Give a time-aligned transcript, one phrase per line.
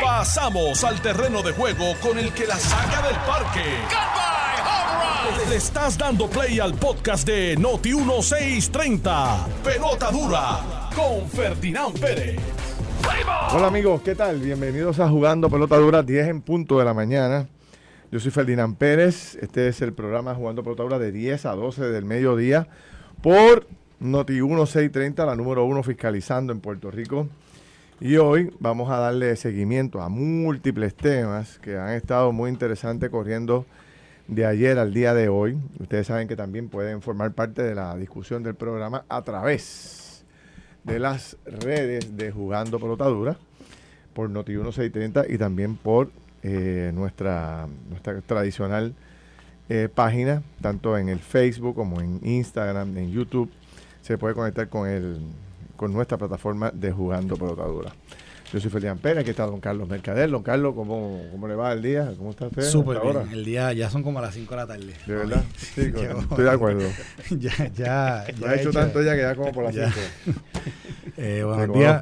[0.00, 3.64] Pasamos al terreno de juego con el que la saca del parque.
[5.48, 9.46] Le estás dando play al podcast de Noti 1630.
[9.64, 12.38] Pelota dura con Ferdinand Pérez.
[13.52, 14.38] Hola amigos, ¿qué tal?
[14.40, 17.48] Bienvenidos a Jugando Pelota Dura, 10 en punto de la mañana.
[18.10, 21.84] Yo soy Ferdinand Pérez, este es el programa Jugando Pelota Dura de 10 a 12
[21.84, 22.68] del mediodía
[23.22, 23.66] por
[24.00, 27.28] Noti 1630, la número uno fiscalizando en Puerto Rico.
[28.04, 33.64] Y hoy vamos a darle seguimiento a múltiples temas que han estado muy interesantes corriendo
[34.26, 35.56] de ayer al día de hoy.
[35.78, 40.24] Ustedes saben que también pueden formar parte de la discusión del programa a través
[40.82, 43.36] de las redes de Jugando Pelotadura
[44.14, 46.10] por Noti 1630 y también por
[46.42, 48.96] eh, nuestra, nuestra tradicional
[49.68, 53.48] eh, página, tanto en el Facebook como en Instagram, en YouTube.
[54.00, 55.20] Se puede conectar con, el,
[55.82, 57.92] con nuestra plataforma de Jugando Pelotadura.
[58.52, 60.30] Yo soy Felipe Pérez, aquí está don Carlos Mercader.
[60.30, 62.14] Don Carlos, ¿cómo, cómo le va el día?
[62.16, 62.62] ¿Cómo está usted?
[62.62, 63.28] Súper bien.
[63.32, 64.94] El día ya son como las 5 de la tarde.
[65.04, 65.42] ¿De verdad?
[65.56, 66.88] Sí, estoy de acuerdo.
[67.30, 67.74] ya, ya.
[67.74, 69.90] ya ha hecho, tanto ya que ya como por las 5.
[71.16, 72.00] eh, buenos, días,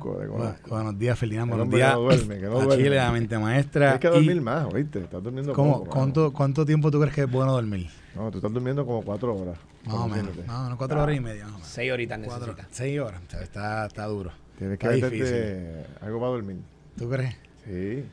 [0.69, 1.49] buenos días, Ferdinand.
[1.49, 1.95] Buenos días.
[1.95, 2.77] No duerme, que no duerme.
[2.77, 3.93] Chile, la mente maestra.
[3.93, 4.99] Hay que dormir más, ¿oíste?
[4.99, 7.89] Estás durmiendo ¿cómo, poco, ¿cuánto, ¿Cuánto tiempo tú crees que es bueno dormir?
[8.15, 9.57] No, tú estás durmiendo como 4 horas.
[9.85, 10.37] Más o menos.
[10.47, 11.47] No, no, 4 horas y media.
[11.63, 12.67] 6 horitas necesitas.
[12.71, 13.21] 6 horas.
[13.27, 14.33] O sea, está, está duro.
[14.59, 16.57] Tienes que meterte algo para dormir.
[16.99, 17.35] ¿Tú crees?
[17.65, 18.05] Sí.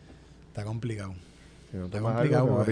[0.48, 1.14] Está complicado.
[1.74, 2.66] está complicado.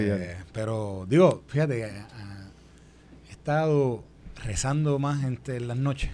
[0.52, 4.02] pero digo, fíjate, uh, he estado
[4.44, 6.10] rezando más entre las noches.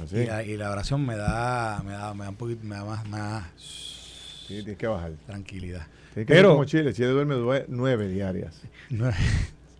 [0.00, 2.74] ¿Ah, y, la, y, la, oración me da, me da, me da un poquito, me
[2.74, 5.12] da más, más sí, tienes que bajar.
[5.26, 5.86] Tranquilidad.
[6.14, 7.36] Tienes que pero, como Chile, Chile duerme
[7.68, 8.60] nueve diarias.
[8.90, 9.16] Nueve.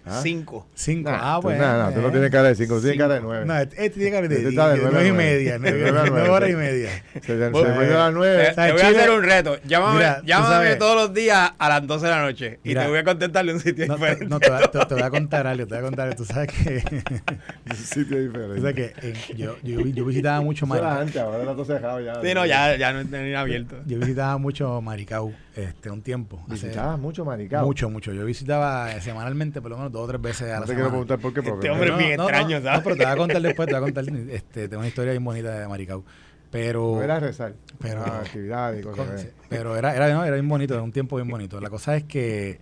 [0.07, 0.21] ¿Ah?
[0.23, 0.67] Cinco.
[0.75, 1.11] Cinco.
[1.11, 1.65] ah, bueno.
[1.67, 3.47] No, no, tú no tienes cara de cinco, tú tienes cara de nueve.
[3.47, 5.59] No, este, este tiene cara de, este de, nueve, y media.
[5.65, 6.91] Nueve, horas y media.
[7.23, 8.45] Se, bueno, se a las nueve.
[8.49, 9.59] Te, te voy a hacer un reto.
[9.65, 12.89] Llámame, mira, llámame todos los días a las 12 de la noche y mira, te
[12.89, 14.27] voy a contestarle un sitio no, diferente.
[14.27, 16.17] No, te, te, te, voy a contar algo, te voy a contar algo.
[16.17, 16.85] Tú sabes que...
[17.71, 18.57] un sitio diferente.
[18.57, 21.01] Tú sabes que eh, yo, yo, yo visitaba mucho Maricao.
[21.01, 22.21] antes, ahora las 12 dejado ya.
[22.21, 23.77] Sí, no, ya, ya no tenía abierto.
[23.87, 26.43] Yo visitaba mucho Maricao este, un tiempo.
[26.49, 27.65] ¿Visitabas mucho Maricao?
[27.65, 28.13] Mucho, mucho.
[28.13, 31.19] Yo visitaba semanalmente por lo menos dos o tres veces a la te quiero preguntar
[31.19, 31.41] por qué.
[31.41, 32.79] Este hombre es bien extraño, ¿sabes?
[32.79, 34.17] No, pero te voy a contar después, te voy a contar.
[34.31, 36.05] Este, tengo una historia bien bonita de Maricao.
[36.51, 36.97] Pero.
[36.97, 37.55] No era rezar.
[37.81, 38.03] Pero.
[38.05, 39.25] Ah, actividades y cosas.
[39.25, 41.61] Con, pero era, era, no, era bien bonito, era un tiempo bien bonito.
[41.61, 42.59] La cosa es que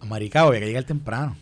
[0.00, 1.36] a Maricao había que llegar temprano.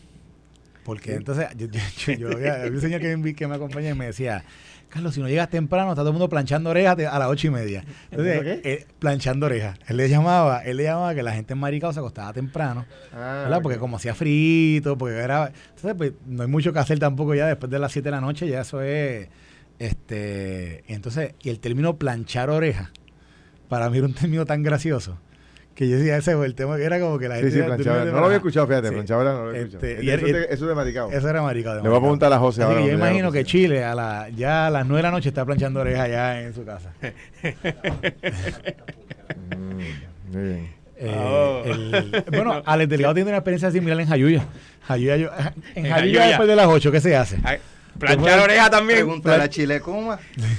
[0.85, 1.17] Porque ¿Sí?
[1.17, 4.07] entonces, yo, yo, yo, yo había un señor que me, que me acompaña y me
[4.07, 4.45] decía,
[4.93, 7.51] Carlos, si no llegas temprano, está todo el mundo planchando orejas a las ocho y
[7.51, 7.83] media.
[8.11, 9.79] Entonces, eh, planchando orejas.
[9.89, 13.41] Él le llamaba, él le llamaba que la gente en Maricao se acostaba temprano, ah,
[13.45, 13.63] ¿verdad?
[13.63, 15.51] Porque como hacía frito, porque era...
[15.71, 18.21] Entonces, pues, no hay mucho que hacer tampoco ya después de las 7 de la
[18.21, 19.29] noche, ya eso es...
[19.79, 22.91] este Entonces, y el término planchar orejas,
[23.71, 25.19] para mí era un término tan gracioso
[25.75, 27.63] que yo decía ese fue el tema que era como que la gente sí, sí,
[27.63, 28.95] planchaba, no lo había escuchado fíjate sí.
[28.95, 31.43] planchaba no lo había escuchado este, y eso, el, de, eso de Maricao eso era
[31.43, 34.67] Maricao le voy a preguntar a José ahora yo imagino que Chile a la, ya
[34.67, 36.93] a las 9 de la noche está planchando orejas allá en su casa
[39.57, 41.63] mm, muy bien eh, oh.
[41.65, 44.47] el, bueno, Alex Delgado tiene una experiencia similar en Jayuya.
[44.87, 47.39] Jayuya en Jayuya después de las 8, ¿qué se hace?
[47.43, 47.59] Ay.
[47.99, 48.99] Planchar oreja también.
[49.01, 49.49] Pregunta a.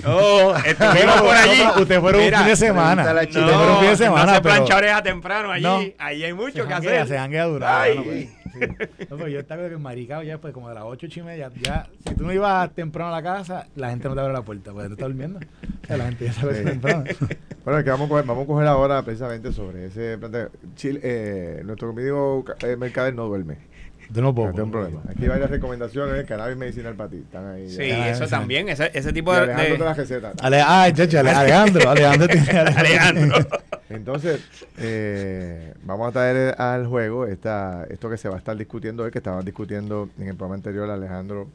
[0.05, 1.61] Oh, estuvimos por allí.
[1.81, 3.13] Usted fue un fin de semana.
[3.13, 4.25] No, usted fue un fin de semana.
[4.25, 5.63] No se plancha oreja temprano allí.
[5.63, 5.81] No.
[5.97, 7.07] Allí hay mucho se que hanguea, hacer.
[7.07, 7.95] Se hanguea durar.
[7.95, 8.67] No, pues, sí.
[9.09, 11.51] no, pues yo estaba en Maricao ya pues como de las 8, 8 y media.
[11.61, 14.43] Ya, si tú no ibas temprano a la casa, la gente no te abre la
[14.43, 14.71] puerta.
[14.71, 15.39] Porque tú estás durmiendo.
[15.39, 16.63] O sea, la gente ya sabe sí.
[16.63, 17.03] temprano.
[17.65, 20.49] bueno, es que vamos a, coger, vamos a coger ahora precisamente sobre ese planteo.
[20.75, 23.72] Chile, eh, nuestro amigo eh, Mercader no duerme.
[24.11, 24.49] Yo no puedo.
[24.49, 25.01] No tengo un problema.
[25.09, 27.17] Aquí hay varias recomendaciones de cannabis medicinal para ti.
[27.17, 27.69] Están ahí.
[27.69, 28.09] Sí, ya.
[28.09, 28.69] eso también.
[28.69, 29.41] Ese, ese tipo y de.
[29.41, 30.33] Alejandro te las recetas.
[30.41, 31.89] Ale, ah, Alejandro.
[31.89, 33.47] Alejandro tiene Alejandro.
[33.89, 34.41] Entonces,
[34.77, 39.11] eh, vamos a traer al juego esta, esto que se va a estar discutiendo hoy,
[39.11, 41.49] que estaban discutiendo en el programa anterior Alejandro,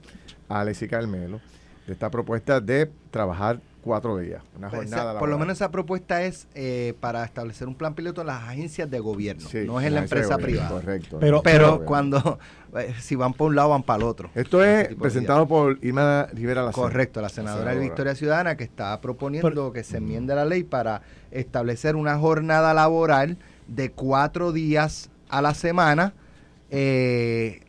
[0.49, 1.41] Alex y Carmelo,
[1.87, 5.31] de esta propuesta de trabajar cuatro días, una Pues, jornada esa- por laboral.
[5.31, 9.00] lo menos esa propuesta es eh, para establecer un plan piloto en las agencias de
[9.00, 10.70] gobierno, Sí, no es en la empresa gobierno, privada.
[10.70, 11.17] Correcto.
[11.19, 12.38] Pero- Pero cuando,
[12.79, 14.31] eh, si van por un lado, van para el otro.
[14.35, 16.75] Esto es presentado por Irma Rivera Lazar.
[16.85, 17.85] Correcto, la senadora de senadora.
[17.88, 21.00] Victoria Ciudadana que está proponiendo que se enmiende la ley para
[21.31, 26.12] establecer una jornada laboral de cuatro días a la semana
[26.70, 27.62] eh,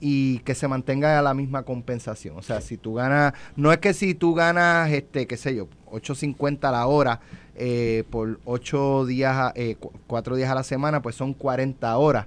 [0.00, 2.36] y que se mantenga la misma compensación.
[2.38, 5.68] O sea, si tú ganas, no es que si tú ganas, este, qué sé yo,
[5.90, 7.20] 8.50 a la hora
[7.56, 11.96] eh, por ocho días, a- eh, cu- cuatro días a la semana, pues son 40
[11.98, 12.26] horas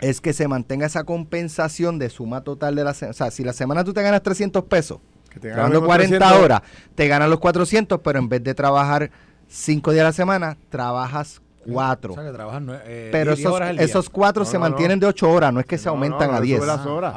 [0.00, 3.10] es que se mantenga esa compensación de suma total de la semana.
[3.10, 4.98] O sea, si la semana tú te ganas 300 pesos,
[5.28, 6.62] Que te ganan trabajando los 40 400, horas,
[6.94, 9.10] te ganan los 400, pero en vez de trabajar
[9.46, 12.12] cinco días a la semana, trabajas cuatro.
[12.12, 15.60] O sea, que trabajan eh, Pero esos, esos cuatro se mantienen de ocho horas, no
[15.60, 16.60] es que se aumentan a diez.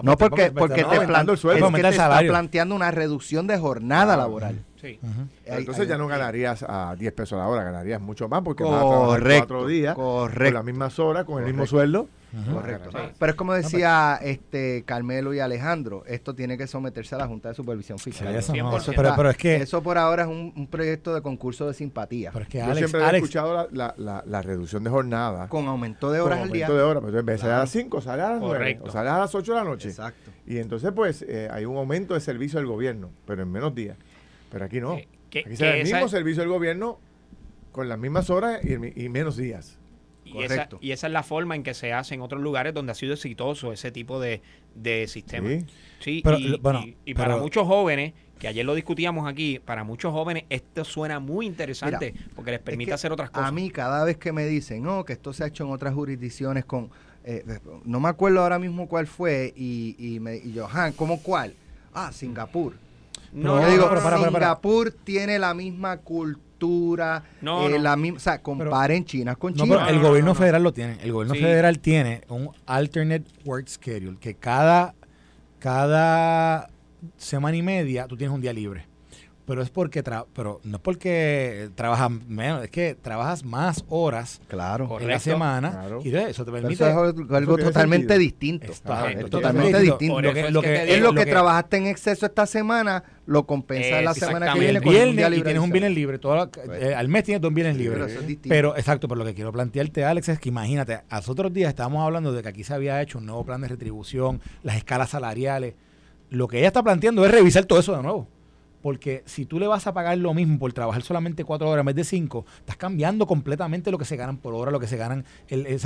[0.04, 3.58] No, porque, porque, te, plan, el sueldo, es que te está planteando una reducción de
[3.58, 4.64] jornada laboral.
[4.82, 5.00] Sí.
[5.46, 8.80] Entonces ya no ganarías a 10 pesos la hora, ganarías mucho más porque vas a
[8.80, 10.46] trabajar cuatro días correcto.
[10.46, 12.08] con las mismas horas, con el mismo sueldo.
[12.52, 12.90] Correcto.
[13.20, 17.50] Pero es como decía este Carmelo y Alejandro, esto tiene que someterse a la Junta
[17.50, 18.36] de Supervisión Fiscal.
[18.36, 18.54] eso,
[18.96, 22.32] pero, es que eso por ahora es un, proyecto de concurso de simpatía.
[22.32, 25.48] Pero Yo siempre he escuchado la, la, la, reducción de jornada.
[25.48, 26.66] Con aumento de horas al día.
[26.66, 28.80] Aumento de horas, pero en vez de salir a las 5, sale a las 9,
[28.82, 29.90] o sale a las 8 de la noche.
[29.90, 30.32] Exacto.
[30.48, 33.98] Y entonces pues eh, hay un aumento de servicio del gobierno, pero en menos días.
[34.52, 34.94] Pero aquí no.
[34.94, 37.00] aquí será el mismo servicio del gobierno
[37.72, 39.80] con las mismas horas y menos días.
[40.34, 42.92] Y esa, y esa, es la forma en que se hace en otros lugares donde
[42.92, 44.42] ha sido exitoso ese tipo de,
[44.76, 45.50] de sistema.
[46.00, 50.44] Sí, y, bueno, y, para muchos jóvenes, que ayer lo discutíamos aquí, para muchos jóvenes
[50.50, 53.50] esto suena muy interesante porque les permite hacer otras cosas.
[53.50, 55.94] A mí cada vez que me dicen, no, que esto se ha hecho en otras
[55.94, 56.90] jurisdicciones con...
[57.26, 61.54] Eh, no me acuerdo ahora mismo cuál fue y, y, me, y yo, ¿cómo cuál?
[61.94, 62.74] Ah, Singapur.
[63.32, 66.53] No, yo digo, Singapur tiene la misma cultura
[67.42, 69.90] no, eh, la misma, o sea, comparen China con China.
[69.90, 70.98] el gobierno federal lo tiene.
[71.02, 74.96] El gobierno federal tiene un alternate work schedule que cada
[75.60, 76.70] cada
[77.18, 78.93] semana y media tú tienes un día libre
[79.46, 80.04] pero es porque
[80.34, 85.86] pero no es porque trabajas menos, es que trabajas más horas claro, en la semana
[86.04, 88.74] y eso te permite eso es algo, totalmente distinto.
[89.30, 90.22] totalmente distinto.
[90.22, 94.60] Lo que, es lo que, trabajaste en exceso esta semana lo compensa la semana que
[94.60, 95.38] viene con un día libre.
[95.40, 96.82] Y tienes un libre, todo, pues.
[96.82, 98.18] eh, al mes tienes dos bienes libres.
[98.48, 101.70] Pero, exacto, pero lo que quiero plantearte Alex es que imagínate, a los otros días
[101.70, 105.10] estábamos hablando de que aquí se había hecho un nuevo plan de retribución, las escalas
[105.10, 105.76] salariales.
[106.30, 108.28] Lo que ella está planteando es revisar todo eso de nuevo
[108.84, 111.86] porque si tú le vas a pagar lo mismo por trabajar solamente cuatro horas en
[111.86, 114.98] vez de cinco, estás cambiando completamente lo que se ganan por hora, lo que se
[114.98, 115.80] ganan, el,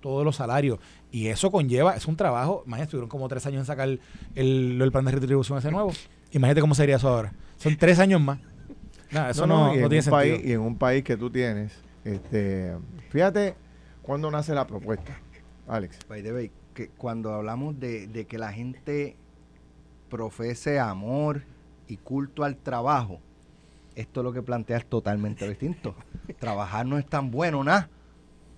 [0.00, 0.78] todos los salarios.
[1.12, 3.90] Y eso conlleva, es un trabajo, imagínate, estuvieron como tres años en sacar
[4.34, 5.92] el, plan de retribución ese nuevo.
[6.32, 7.34] Imagínate cómo sería eso ahora.
[7.58, 8.38] Son tres años más.
[9.10, 10.38] Nada, eso no, tiene sentido.
[10.42, 11.74] y en un país que tú tienes,
[12.06, 12.74] este,
[13.10, 13.54] fíjate
[14.00, 15.20] cuándo nace la propuesta,
[15.68, 15.98] Alex.
[16.72, 19.14] que cuando hablamos de, de que la gente
[20.08, 21.42] profese amor
[21.90, 23.20] y culto al trabajo,
[23.96, 25.96] esto lo que plantea es totalmente distinto.
[26.38, 27.88] Trabajar no es tan bueno, nada.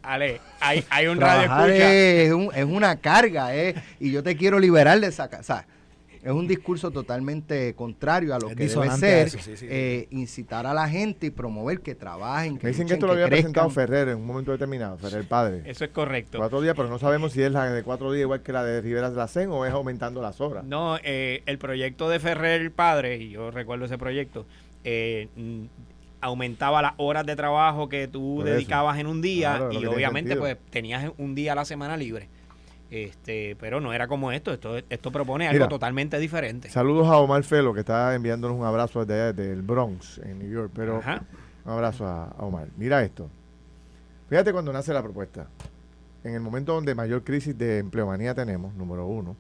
[0.03, 1.93] Ale, hay, hay un radio escucha.
[1.93, 5.67] Es, es, una carga, eh, y yo te quiero liberar de esa casa
[6.23, 9.29] es un discurso totalmente contrario a lo que debe ser
[9.63, 12.59] eh, incitar a la gente y promover que trabajen.
[12.59, 15.63] Que Me dicen que esto lo había presentado Ferrer en un momento determinado, Ferrer padre.
[15.65, 16.39] Eso es correcto.
[16.39, 18.81] Cuatro días, pero no sabemos si es la de cuatro días igual que la de
[18.81, 20.65] Rivera de la CEN o es aumentando las horas.
[20.65, 24.47] No, eh, el proyecto de Ferrer padre, y yo recuerdo ese proyecto,
[24.85, 25.65] eh, mm,
[26.21, 31.11] aumentaba las horas de trabajo que tú dedicabas en un día y obviamente pues tenías
[31.19, 32.29] un día a la semana libre.
[32.93, 36.69] Este, pero no era como esto, esto, esto propone algo totalmente diferente.
[36.69, 40.73] Saludos a Omar Felo, que está enviándonos un abrazo desde el Bronx, en New York,
[40.75, 41.01] pero
[41.65, 42.69] un abrazo a, Omar.
[42.77, 43.31] Mira esto.
[44.29, 45.49] Fíjate cuando nace la propuesta.
[46.23, 49.37] En el momento donde mayor crisis de empleomanía tenemos, número uno.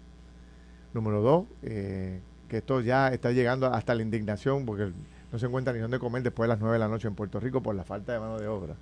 [0.95, 4.93] Número dos, eh, que esto ya está llegando hasta la indignación porque
[5.31, 7.39] no se encuentra ni dónde comer después de las nueve de la noche en Puerto
[7.39, 8.77] Rico por la falta de mano de obra.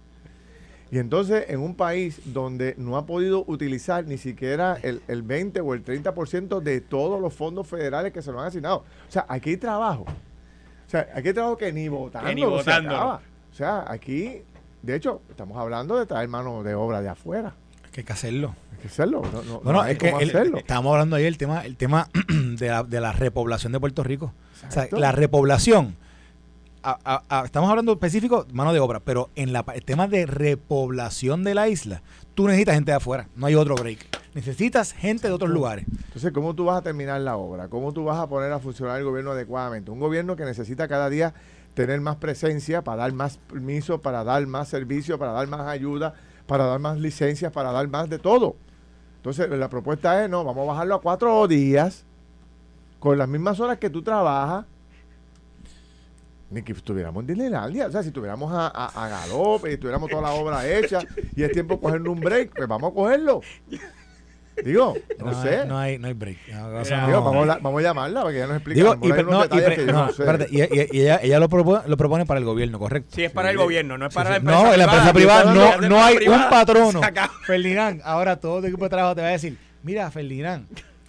[0.92, 5.60] Y entonces, en un país donde no ha podido utilizar ni siquiera el, el 20
[5.60, 8.78] o el 30% de todos los fondos federales que se lo han asignado.
[8.78, 10.02] O sea, aquí hay trabajo.
[10.02, 13.20] O sea, aquí hay trabajo que ni votando, ni votando.
[13.52, 14.42] O sea, aquí,
[14.82, 17.54] de hecho, estamos hablando de traer mano de obra de afuera.
[17.96, 18.56] Hay que hacerlo.
[18.72, 19.22] Hay que hacerlo.
[19.64, 20.08] No, no, es que
[20.56, 22.08] estábamos hablando ahí el tema, el tema
[22.58, 24.32] de, la, de la repoblación de Puerto Rico.
[24.68, 25.94] O sea, la repoblación
[27.44, 31.68] estamos hablando específico mano de obra, pero en la, el tema de repoblación de la
[31.68, 32.02] isla,
[32.34, 34.20] tú necesitas gente de afuera, no hay otro break.
[34.34, 35.86] Necesitas gente de otros lugares.
[35.88, 37.68] Entonces, ¿cómo tú vas a terminar la obra?
[37.68, 39.90] ¿Cómo tú vas a poner a funcionar el gobierno adecuadamente?
[39.90, 41.34] Un gobierno que necesita cada día
[41.74, 46.14] tener más presencia para dar más permiso, para dar más servicio, para dar más ayuda,
[46.46, 48.56] para dar más licencias, para dar más de todo.
[49.16, 52.04] Entonces, la propuesta es, no, vamos a bajarlo a cuatro días,
[53.00, 54.64] con las mismas horas que tú trabajas,
[56.50, 57.86] ni que estuviéramos en Disneylandia.
[57.86, 61.00] O sea, si tuviéramos a, a, a Galope y tuviéramos toda la obra hecha
[61.34, 63.40] y es tiempo de coger un break, pues vamos a cogerlo.
[64.64, 65.64] Digo, no, sé.
[65.64, 66.38] no, hay, no hay break.
[66.52, 68.80] vamos, a, vamos, a, llamarla para que ella nos explique.
[68.80, 69.44] Digo, y, no,
[70.50, 73.14] y, y, ella, ella lo, propone, lo propone para el gobierno, ¿correcto?
[73.14, 75.54] Sí, es para el gobierno, no es para la empresa No, en la empresa privada
[75.54, 77.00] no, no hay un patrono.
[77.46, 80.66] Ferdinand, ahora todo tu equipo de trabajo te va a decir, mira, Ferdinand,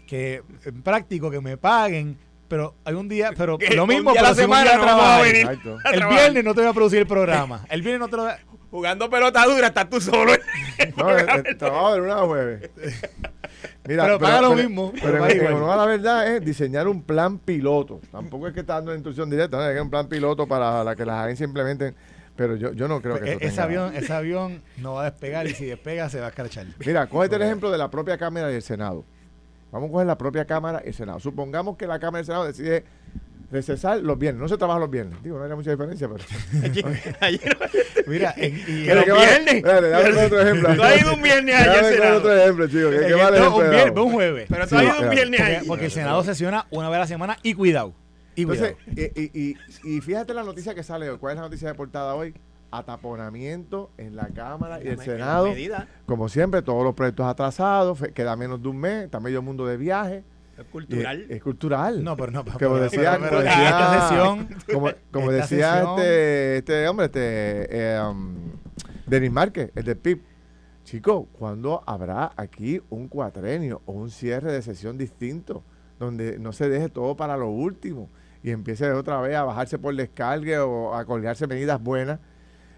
[0.07, 2.17] que en práctico que me paguen
[2.51, 5.47] pero hay un día, pero lo mismo, pero la semana no vamos a venir.
[5.93, 7.65] El viernes no te voy a producir el programa.
[7.69, 8.39] El viernes no te lo voy a...
[8.69, 10.31] Jugando pelota dura, estás tú solo.
[10.97, 12.69] no, el, trabajo de una jueves.
[13.85, 14.93] Mira, pero, paga lo mismo.
[15.01, 17.99] Pero, pero la verdad es diseñar un plan piloto.
[18.11, 19.67] Tampoco es que está dando la instrucción directa, ¿no?
[19.67, 21.95] es que un plan piloto para la que las agencias implementen
[22.33, 25.47] pero yo, yo no creo que e-, ese avión ese avión no va a despegar
[25.47, 26.65] y si despega se va a escarchar.
[26.79, 29.03] Mira, cógete el ejemplo de la propia Cámara y el Senado.
[29.71, 31.19] Vamos a coger la propia Cámara y el Senado.
[31.19, 32.83] Supongamos que la Cámara y el Senado decide
[33.51, 34.41] recesar los viernes.
[34.41, 35.21] No se trabaja los viernes.
[35.23, 36.23] Digo, no hay mucha diferencia, pero.
[38.07, 39.63] Mira, y, los viernes.
[39.63, 40.75] Dame otro ejemplo.
[40.75, 41.99] Tú has ido un viernes ayer.
[41.99, 42.95] Dame otro ejemplo, chicos.
[43.07, 44.47] ¿Qué, vale no, un viernes, un jueves.
[44.49, 45.63] Pero tú has ido un viernes ayer.
[45.67, 47.93] Porque el Senado sesiona una vez a la semana y cuidado.
[48.35, 51.17] Y, Entonces, y, y, fíjate la noticia que sale hoy.
[51.17, 52.33] ¿Cuál es la noticia de portada hoy?
[52.71, 55.47] Ataponamiento en la Cámara y el Senado.
[56.05, 59.77] Como siempre, todos los proyectos atrasados, queda menos de un mes, está medio mundo de
[59.77, 60.23] viaje.
[60.57, 61.25] Es cultural.
[61.29, 62.03] es cultural.
[62.03, 62.45] No, pero no.
[62.45, 68.35] Como decía, como decía, como, decía este, este hombre, este eh, um,
[69.07, 70.21] Denis Márquez, el del PIB.
[70.83, 75.63] Chicos, ¿cuándo habrá aquí un cuatrenio o un cierre de sesión distinto?
[75.99, 78.09] Donde no se deje todo para lo último
[78.43, 82.19] y empiece otra vez a bajarse por descargue o a colgarse medidas buenas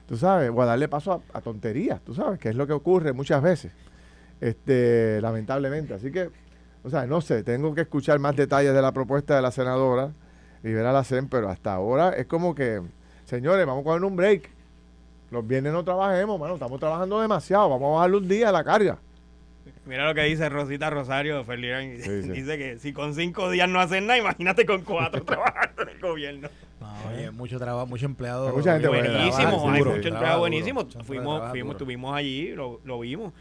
[0.06, 3.14] tú sabes, o a darle paso a, tonterías, tú sabes, que es lo que ocurre
[3.14, 3.72] muchas veces,
[4.42, 5.94] este, lamentablemente.
[5.94, 6.30] Así que,
[6.84, 10.12] o sea, no sé, tengo que escuchar más detalles de la propuesta de la senadora
[10.64, 12.82] Rivera Lacen, pero hasta ahora es como que,
[13.26, 14.50] señores, vamos a coger un break.
[15.32, 18.64] Los viernes no trabajemos, mano, estamos trabajando demasiado, vamos a bajarle un día a la
[18.64, 19.00] carga.
[19.86, 21.98] Mira lo que dice Rosita Rosario Ferlirán.
[21.98, 26.00] Dice que si con cinco días no hacen nada, imagínate con cuatro trabajando en el
[26.00, 26.50] gobierno.
[26.84, 28.48] No, mucho trabajo, mucho empleado.
[28.50, 30.88] Hay mucha gente buenísimo, hay mucho empleado buenísimo.
[31.04, 33.34] Fuimos, fuimos, estuvimos allí, lo, lo vimos.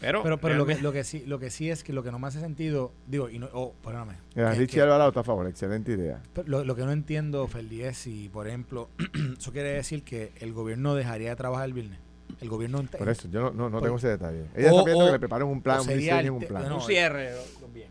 [0.00, 2.12] Pero, pero, pero lo, que, lo, que sí, lo que sí es que lo que
[2.12, 4.14] no me hace sentido, digo, y no, oh, perdóname.
[4.56, 6.22] Richie Alvarado está a favor, excelente idea.
[6.46, 8.90] Lo, lo, que no entiendo, Feli, es si, por ejemplo,
[9.38, 11.98] eso quiere decir que el gobierno dejaría de trabajar el viernes.
[12.40, 14.44] El gobierno Por eso, yo no, no, tengo ese detalle.
[14.54, 16.72] Ella está pidiendo que le preparen un plan, un diseño, un plan.
[16.72, 17.34] un cierre
[17.74, 17.88] bien.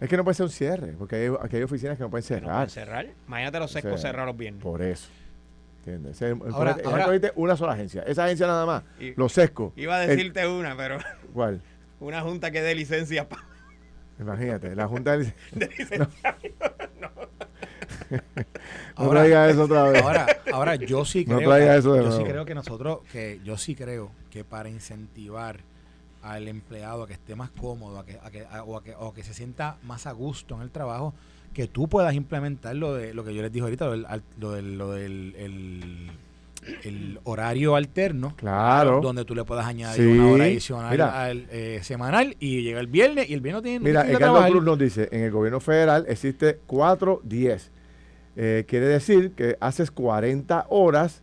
[0.00, 2.24] Es que no puede ser un cierre, porque hay, aquí hay oficinas que no pueden
[2.24, 2.48] cerrar.
[2.48, 3.06] No pueden cerrar.
[3.28, 4.62] Imagínate los sescos cerrar los viernes.
[4.62, 5.08] Por eso.
[5.78, 6.22] ¿Entiendes?
[6.52, 8.02] Ahora, ahora, una sola agencia.
[8.06, 8.82] Esa agencia nada más.
[9.16, 9.72] los sescos.
[9.76, 10.98] Iba a decirte una, pero.
[11.34, 11.60] ¿Cuál?
[12.00, 13.44] Una junta que dé licencia para.
[14.18, 15.98] Imagínate, la junta de, licencia.
[17.00, 17.10] no.
[18.96, 20.02] ahora, traiga eso otra vez.
[20.02, 24.12] Ahora, ahora yo sí creo, que, yo sí creo que nosotros, que yo sí creo
[24.30, 25.60] que para incentivar
[26.22, 29.12] al empleado a que esté más cómodo, a que, a que, o, a que, o
[29.12, 31.14] que se sienta más a gusto en el trabajo,
[31.54, 34.06] que tú puedas implementar lo de lo que yo les dije ahorita, lo del,
[34.38, 36.10] lo del, lo del
[36.84, 42.36] el, horario alterno, claro, donde tú le puedas añadir una hora adicional al, eh, semanal
[42.38, 45.22] y llega el viernes y el viernes tiene Mira, el Carlos Cruz nos dice, en
[45.22, 47.70] el gobierno federal existe 410
[48.36, 51.22] eh, quiere decir que haces 40 horas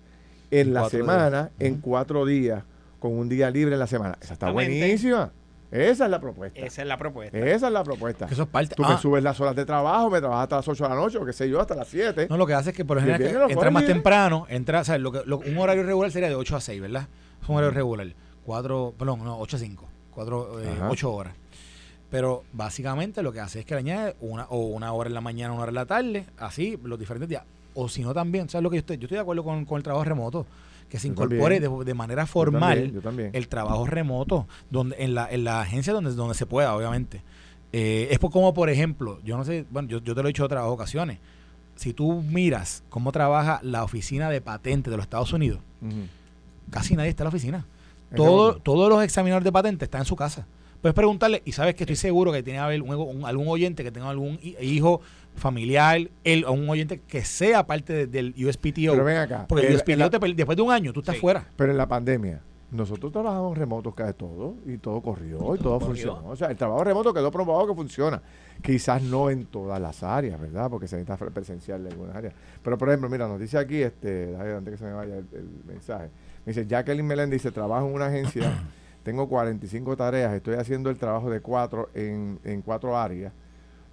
[0.52, 2.64] en, la semana, en cuatro días,
[3.00, 4.18] con un día libre en la semana.
[4.22, 5.32] Esa está buenísima.
[5.70, 6.60] Esa es la propuesta.
[6.62, 7.38] Esa es la propuesta.
[7.38, 8.28] Esa es la propuesta.
[8.32, 8.76] eso es parte.
[8.76, 8.98] Tú me ah.
[8.98, 11.34] subes las horas de trabajo, me trabajas hasta las 8 de la noche, o qué
[11.34, 12.28] sé yo, hasta las 7.
[12.30, 15.12] No, lo que hace es que por ejemplo entra más temprano, entra, o sea, lo
[15.12, 17.08] que, un horario regular sería de 8 a 6, ¿verdad?
[17.42, 18.08] Es un horario regular.
[18.46, 19.90] 4, perdón, no, 8 a 5.
[20.12, 21.34] 4, eh, 8 horas.
[22.10, 25.22] Pero básicamente lo que hace es que le añade una, o una hora en la
[25.22, 27.44] mañana, una hora en la tarde, así los diferentes días.
[27.74, 28.98] O si no también, ¿sabes lo que yo estoy?
[28.98, 30.46] Yo estoy de acuerdo con, el trabajo remoto,
[30.90, 32.94] que se incorpore de, manera formal
[33.34, 37.22] el trabajo remoto donde en la, en la agencia donde, donde se pueda, obviamente.
[37.74, 40.64] Eh, es como, por ejemplo, yo no sé, bueno, yo, te lo he dicho otras
[40.66, 41.20] ocasiones.
[41.76, 45.60] Si tú miras cómo trabaja la oficina de patentes de los Estados Unidos,
[46.72, 47.66] casi nadie está en la oficina.
[48.16, 50.48] Todo, todos los examinadores de patentes están en su casa.
[50.82, 54.40] Puedes preguntarle, y sabes que estoy seguro que tiene haber algún oyente que tenga algún
[54.42, 55.02] hijo
[55.38, 58.92] familiar, él, o un oyente que sea parte del USPTO.
[58.92, 59.46] Pero ven acá.
[59.48, 61.48] Porque el, USPTO, después de un año, tú estás fuera.
[61.56, 62.42] Pero en la pandemia,
[62.72, 66.28] nosotros trabajamos remotos casi todo, y todo corrió, y todo, funcionó.
[66.28, 68.22] O sea, el trabajo remoto quedó probado que funciona.
[68.62, 70.70] Quizás no en todas las áreas, ¿verdad?
[70.70, 72.34] Porque se necesita presencial en algunas áreas.
[72.62, 75.50] Pero, por ejemplo, mira, nos dice aquí, este, antes que se me vaya el, el
[75.66, 76.10] mensaje,
[76.46, 78.52] me dice, Jacqueline Meléndez dice, trabajo en una agencia
[79.08, 83.32] tengo 45 tareas, estoy haciendo el trabajo de cuatro en, en cuatro áreas,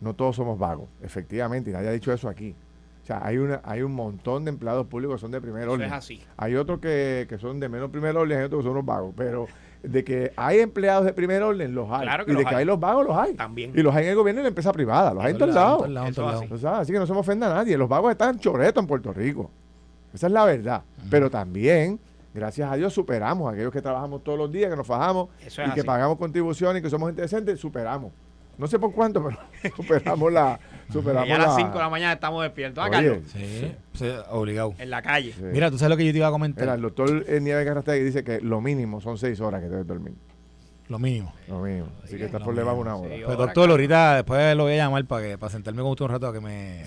[0.04, 2.54] no todos somos vagos, efectivamente, y nadie ha dicho eso aquí.
[3.02, 5.88] O sea, hay, una, hay un montón de empleados públicos que son de primer orden.
[5.88, 6.22] es así.
[6.36, 9.12] Hay otros que, que son de menos primer orden, hay otros que son los vagos.
[9.14, 9.46] Pero
[9.82, 12.02] de que hay empleados de primer orden, los hay.
[12.02, 13.34] Claro y de que hay los vagos, los hay.
[13.34, 13.72] También.
[13.74, 15.12] Y los hay en el gobierno y en la empresa privada.
[15.12, 16.64] Los hay en todos lados.
[16.64, 17.76] Así que no se me ofenda a nadie.
[17.76, 19.50] Los vagos están choretos en Puerto Rico.
[20.14, 20.82] Esa es la verdad.
[21.10, 22.00] Pero también
[22.32, 25.84] gracias a Dios superamos aquellos que trabajamos todos los días, que nos fajamos y que
[25.84, 28.12] pagamos contribuciones y que somos interesantes, superamos.
[28.58, 30.58] No sé por cuánto, pero superamos la.
[30.92, 32.84] Superamos ya a las 5 de la mañana estamos despiertos.
[32.84, 33.18] ¿Ah, Carlos?
[33.32, 34.74] Sí, obligado.
[34.78, 35.34] En la calle.
[35.40, 36.62] Mira, tú sabes lo que yo te iba a comentar.
[36.62, 40.14] Mira, el doctor Nieves Carrastegui dice que lo mínimo son 6 horas que debes dormir.
[40.88, 41.32] Lo mínimo.
[41.48, 41.88] Lo mínimo.
[42.02, 43.14] Así que estás por debajo una hora.
[43.24, 46.10] pues doctor, ahorita después lo voy a llamar para, que, para sentarme con usted un
[46.10, 46.84] rato a que me...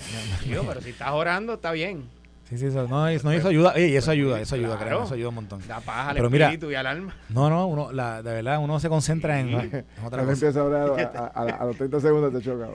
[0.47, 2.03] Yo, pero si estás orando, está bien.
[2.49, 5.03] Sí, sí, eso, no, eso, ayuda, y eso ayuda, eso ayuda, claro.
[5.03, 5.59] eso ayuda un montón.
[5.67, 7.13] Da paz al Pero espíritu y al alma.
[7.27, 10.31] No, no, uno, la, de verdad, uno se concentra en, en otra cosa.
[10.31, 12.69] empieza a, a, a, los 30 segundos te choca.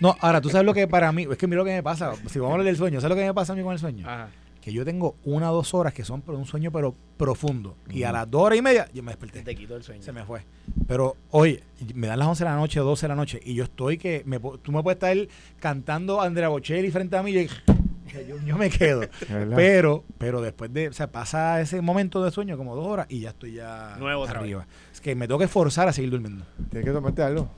[0.00, 2.12] No, ahora, tú sabes lo que para mí, es que mira lo que me pasa,
[2.26, 3.78] si vamos a hablar del sueño, ¿sabes lo que me pasa a mí con el
[3.78, 4.08] sueño?
[4.08, 4.30] Ajá.
[4.60, 7.76] Que yo tengo una o dos horas que son por un sueño pero profundo.
[7.90, 9.42] Y a las dos horas y media yo me desperté.
[9.42, 10.02] Te quito el sueño.
[10.02, 10.40] Se me fue.
[10.88, 11.62] Pero hoy,
[11.94, 13.98] me dan las 11 de la noche o 12 de la noche y yo estoy
[13.98, 15.16] que, me, tú me puedes estar
[15.60, 17.48] cantando Andrea Bocelli frente a mí y
[18.46, 19.02] yo, me quedo.
[19.56, 23.20] pero, pero después de, o sea, pasa ese momento de sueño como dos horas y
[23.20, 24.66] ya estoy ya Nuevo arriba.
[24.92, 26.44] Es que me tengo que forzar a seguir durmiendo.
[26.70, 27.48] Tienes que tomarte algo.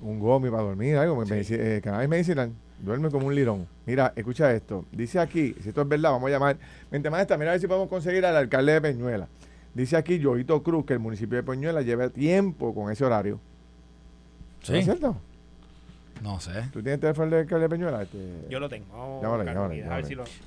[0.00, 1.24] Un gomi para dormir, algo.
[1.26, 1.34] Sí.
[1.50, 2.52] Eh, cannabis medicinal.
[2.80, 3.68] Duerme como un lirón.
[3.86, 4.84] Mira, escucha esto.
[4.90, 6.58] Dice aquí, si esto es verdad, vamos a llamar.
[6.90, 9.28] Mente maestra, mira a ver si podemos conseguir al alcalde de Peñuela.
[9.72, 13.40] Dice aquí Joito Cruz que el municipio de Peñuela lleva tiempo con ese horario.
[14.62, 14.76] ¿Sí?
[14.76, 15.16] ¿Es cierto?
[16.22, 16.52] No sé.
[16.72, 18.02] ¿Tú tienes teléfono de alcalde Peñuela?
[18.02, 18.46] Este...
[18.48, 18.86] Yo lo tengo.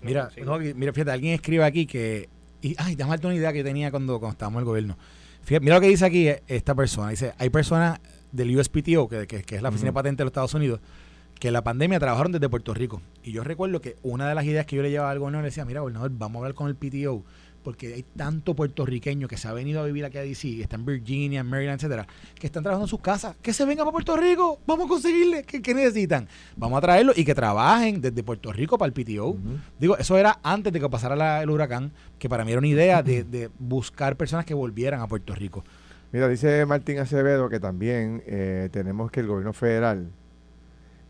[0.01, 0.29] mira,
[0.75, 2.29] mira, fíjate, alguien escribe aquí que.
[2.62, 4.98] Y, ay, déjame darte una idea que tenía cuando, cuando estábamos en el gobierno.
[5.62, 7.10] mira lo que dice aquí esta persona.
[7.10, 8.00] Dice: hay personas
[8.32, 10.79] del USPTO, que, que, es la Oficina de Patentes de los Estados Unidos,
[11.39, 13.01] que la pandemia trabajaron desde Puerto Rico.
[13.24, 15.50] Y yo recuerdo que una de las ideas que yo le llevaba al gobernador le
[15.50, 17.24] decía: Mira, gobernador, vamos a hablar con el PTO
[17.65, 20.86] porque hay tanto puertorriqueño que se ha venido a vivir aquí a DC, está en
[20.86, 22.05] Virginia, en Maryland, etcétera,
[22.36, 25.43] que están trabajando en sus casas, que se vengan para Puerto Rico, vamos a conseguirle,
[25.43, 26.27] ¿qué, necesitan?
[26.55, 29.36] Vamos a traerlo y que trabajen desde Puerto Rico para el PTO.
[29.79, 33.01] Digo, eso era antes de que pasara el huracán, que para mí era una idea
[33.01, 35.65] de, buscar personas que volvieran a Puerto Rico.
[36.12, 40.12] Mira, dice Martín Acevedo que también eh, tenemos que el gobierno federal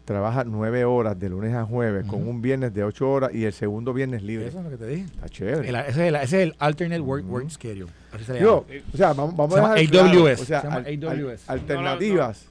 [0.05, 3.53] trabaja nueve horas de lunes a jueves con un viernes de ocho horas y el
[3.53, 4.47] segundo viernes libre.
[4.47, 5.05] Eso es lo que te dije.
[5.05, 5.67] Está chévere.
[5.67, 7.91] ese, es el, ese, es el, Alternate Work, work Schedule.
[8.39, 10.41] Yo, o sea, vamos, vamos a dejar AWS.
[10.41, 11.49] o sea, AWS.
[11.49, 12.45] alternativas.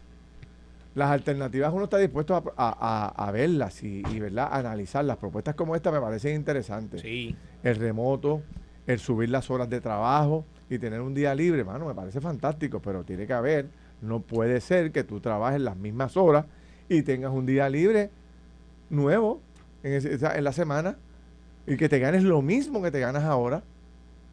[0.95, 4.49] Las alternativas uno está dispuesto a, a, a verlas y, y ¿verdad?
[4.53, 5.05] analizar.
[5.05, 7.01] Las propuestas como esta me parecen interesantes.
[7.01, 7.35] Sí.
[7.63, 8.43] El remoto,
[8.87, 12.81] el subir las horas de trabajo y tener un día libre, mano, me parece fantástico,
[12.81, 13.69] pero tiene que haber,
[14.03, 16.47] no puede ser que tú trabajes las mismas horas
[16.89, 18.11] y tengas un día libre
[18.91, 19.41] nuevo
[19.83, 20.97] en, la semana
[21.67, 23.63] y que te ganes lo mismo que te ganas ahora.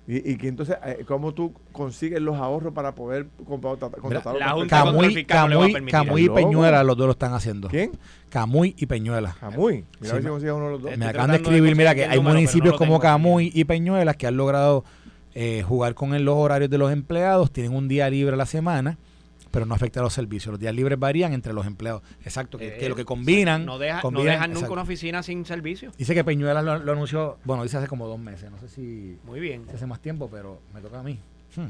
[0.08, 3.92] Y, que entonces, eh, ¿cómo tú consigues los ahorros para poder contratar
[4.36, 7.70] la Camuy, Camuy, y Peñuela, los dos lo están haciendo.
[7.70, 7.92] ¿Quién?
[8.30, 9.38] Camuy y Peñuela.
[9.40, 9.86] Camuy.
[10.02, 10.98] Mira si uno de los dos.
[10.98, 14.84] Me acaban de escribir, mira, que hay municipios como Camuy y Peñuelas que han logrado
[15.34, 18.98] eh, jugar con los horarios de los empleados, tienen un día libre a la semana
[19.52, 20.52] pero no afecta a los servicios.
[20.52, 22.02] Los días libres varían entre los empleados.
[22.24, 23.66] Exacto, que, lo que combinan.
[23.66, 25.92] No, dejan nunca una oficina sin servicio.
[25.98, 28.50] Dice que Peñuela lo, anunció, bueno, dice hace como dos meses.
[28.50, 29.20] No sé si.
[29.24, 29.66] Muy bien.
[29.74, 31.20] hace más tiempo, pero me toca a mí.
[31.56, 31.70] Hmm.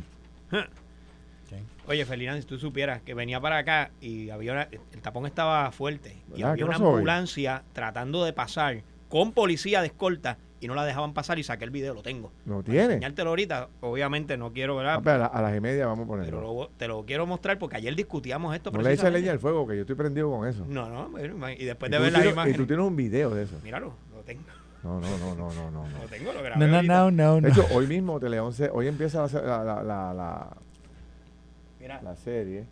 [1.87, 6.15] Oye, Ferdinand, si tú supieras que venía para acá y había el tapón estaba fuerte
[6.35, 11.13] y había una ambulancia tratando de pasar con policía de escolta y no la dejaban
[11.13, 12.31] pasar y saqué el video, lo tengo.
[12.45, 12.93] ¿Lo tiene?
[12.93, 15.01] Enseñártelo ahorita, obviamente no quiero, ¿verdad?
[15.03, 16.39] Ah, a, las y media vamos a ponerlo.
[16.39, 18.71] Pero te lo quiero mostrar porque ayer discutíamos esto.
[18.71, 20.63] No le eches leña al fuego, que yo estoy prendido con eso.
[20.67, 22.55] No, no, y después de ver las imágenes.
[22.55, 23.55] Y tú tienes un video de eso.
[23.63, 24.43] Míralo, lo tengo.
[24.83, 25.87] No, no, no, no, no, no.
[26.01, 26.67] Lo tengo, lo grabé.
[26.67, 27.41] No, no, no, no.
[27.41, 32.65] De hecho, hoy mismo Tele 11, hoy empieza la, la, la, la, la serie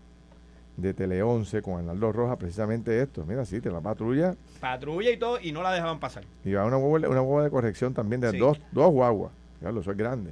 [0.82, 3.26] de Tele 11 con Arnaldo Roja precisamente esto.
[3.26, 4.36] Mira, sí, te la patrulla.
[4.60, 6.24] Patrulla y todo, y no la dejaban pasar.
[6.44, 9.32] Y va una guagua, una guagua de corrección también de dos, dos guaguas.
[9.60, 10.32] Claro, eso es grande.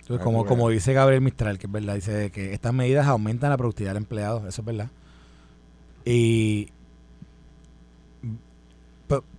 [0.00, 3.58] Entonces, como, como dice Gabriel Mistral, que es verdad, dice que estas medidas aumentan la
[3.58, 4.88] productividad del empleado, eso es verdad.
[6.04, 6.70] Y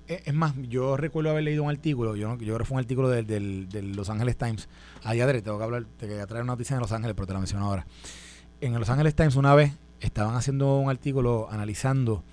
[0.08, 2.80] e, es más, yo recuerdo haber leído un artículo, yo, yo creo que fue un
[2.80, 3.25] artículo del,
[3.69, 4.67] del, Los Angeles Times.
[5.04, 7.39] Allá tengo que hablar, te quería traer una noticia de Los Ángeles, pero te la
[7.39, 7.86] menciono ahora
[8.62, 12.24] en Los Angeles Times una vez estaban haciendo un artículo analizando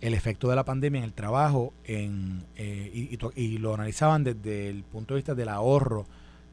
[0.00, 4.82] el efecto de la pandemia en el trabajo en, eh, y, lo analizaban desde el
[4.82, 6.06] punto de vista del ahorro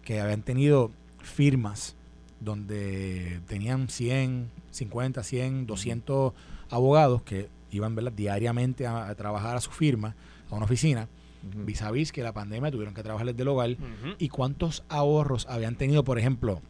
[0.04, 1.96] que habían tenido firmas
[2.40, 6.34] donde tenían 100, 50, 100, 200
[6.70, 10.16] abogados que iban diariamente a, trabajar a su firma,
[10.52, 11.08] a una oficina,
[11.42, 13.76] vis a vis que la pandemia tuvieron que trabajar desde el hogar,
[14.20, 16.62] y cuántos ahorros habían tenido, por ejemplo,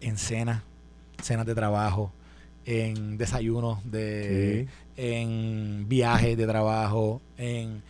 [0.00, 0.62] en cenas
[1.22, 2.12] cenas de trabajo,
[2.64, 7.82] en desayunos de en viajes de trabajo, en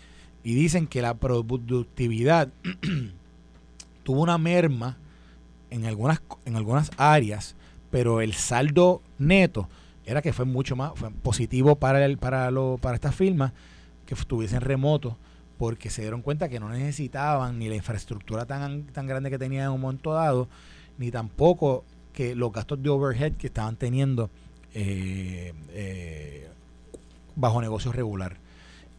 [0.43, 2.49] y dicen que la productividad
[4.05, 4.97] tuvo una merma
[5.71, 7.57] en algunas en algunas áreas,
[7.91, 9.69] pero el saldo neto
[10.05, 13.53] era que fue mucho más positivo para, el, para, lo, para estas firmas
[14.07, 15.15] que estuviesen remotos
[15.61, 19.67] porque se dieron cuenta que no necesitaban ni la infraestructura tan, tan grande que tenían
[19.67, 20.49] en un momento dado,
[20.97, 24.31] ni tampoco que los gastos de overhead que estaban teniendo
[24.75, 26.49] eh, eh,
[27.37, 28.37] bajo negocio regular.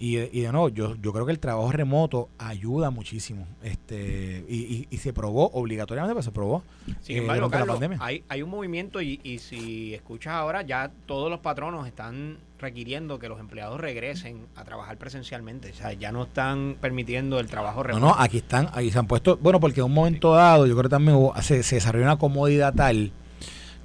[0.02, 3.46] Y, y, de nuevo, yo, yo creo que el trabajo remoto ayuda muchísimo.
[3.62, 6.64] este Y, y, se probó obligatoriamente, pero se probó.
[7.02, 8.00] Sin eh, embargo, la pandemia.
[8.02, 13.20] Hay, hay un movimiento y, y si escuchas ahora, ya todos los patronos están requiriendo
[13.20, 15.70] que los empleados regresen a trabajar presencialmente.
[15.70, 18.04] O sea, ya no están permitiendo el trabajo remoto.
[18.04, 20.74] No, no, aquí están, aquí se han puesto, bueno, porque en un momento dado, yo
[20.74, 23.12] creo que también se, se desarrolló una comodidad tal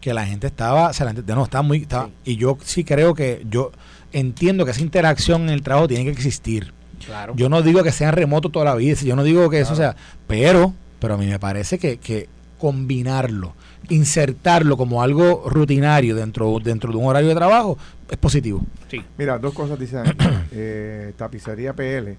[0.01, 2.85] que la gente estaba, o sea, la gente, no, estaba muy, estaba, y yo sí
[2.85, 3.73] creo que yo
[4.19, 6.73] entiendo que esa interacción en el trabajo tiene que existir.
[7.05, 7.35] Claro.
[7.37, 9.95] Yo no digo que sean remoto toda la vida, yo no digo que eso sea,
[10.27, 12.27] pero, pero a mí me parece que, que
[12.59, 13.55] combinarlo,
[13.91, 17.77] insertarlo como algo rutinario dentro, dentro de un horario de trabajo,
[18.11, 18.63] es positivo.
[18.91, 19.05] Sí.
[19.19, 20.05] Mira, dos cosas dicen
[20.53, 22.17] eh, tapicería PL.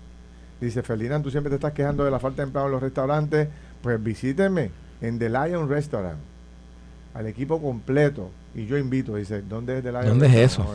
[0.61, 3.47] Dice, Ferdinand, tú siempre te estás quejando de la falta de empleados en los restaurantes.
[3.81, 4.69] Pues visítenme
[5.01, 6.19] en The Lion Restaurant.
[7.15, 8.29] Al equipo completo.
[8.53, 10.65] Y yo invito, dice, ¿dónde es The Lion ¿Dónde es eso?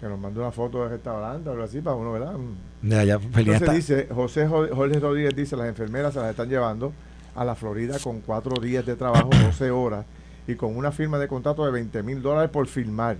[0.00, 2.34] Que nos mandó una foto del restaurante o algo así para uno, ¿verdad?
[2.80, 6.92] De allá, Entonces dice, José Jorge Rodríguez dice, las enfermeras se las están llevando
[7.34, 10.06] a la Florida con cuatro días de trabajo, 12 horas,
[10.46, 13.18] y con una firma de contrato de 20 mil dólares por firmar.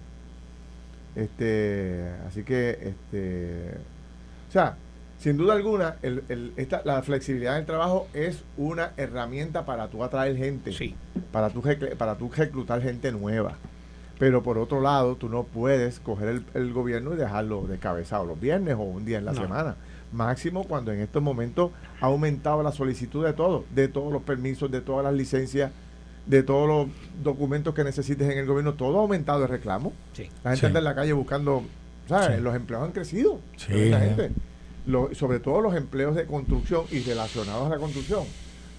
[1.15, 3.75] Este, así que, este,
[4.49, 4.77] o sea,
[5.19, 10.03] sin duda alguna, el, el, esta, la flexibilidad del trabajo es una herramienta para tú
[10.03, 10.95] atraer gente, sí.
[11.31, 11.63] para tú,
[11.99, 13.59] para tú reclutar gente nueva.
[14.21, 18.75] Pero por otro lado, tú no puedes coger el, gobierno y dejarlo descabezado los viernes
[18.75, 19.77] o un día en la semana.
[20.13, 21.71] Máximo cuando en estos momentos
[22.03, 25.73] ha aumentado la solicitud de todo, de todos los permisos, de todas las licencias,
[26.27, 26.89] de todos los
[27.25, 29.95] documentos que necesites en el gobierno, todo ha aumentado el reclamo.
[30.45, 31.63] La gente anda en la calle buscando,
[32.07, 32.43] ¿sabes?
[32.43, 33.41] Los empleos han crecido.
[33.71, 34.33] La gente.
[35.15, 38.25] sobre todo los empleos de construcción y relacionados a la construcción.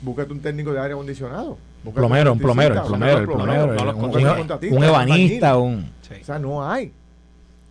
[0.03, 1.57] Búscate un técnico de aire acondicionado.
[1.83, 5.91] Un plomero, un plomero, el plomero, el plomero, un, ebanista, un...
[6.21, 6.93] O sea, no hay.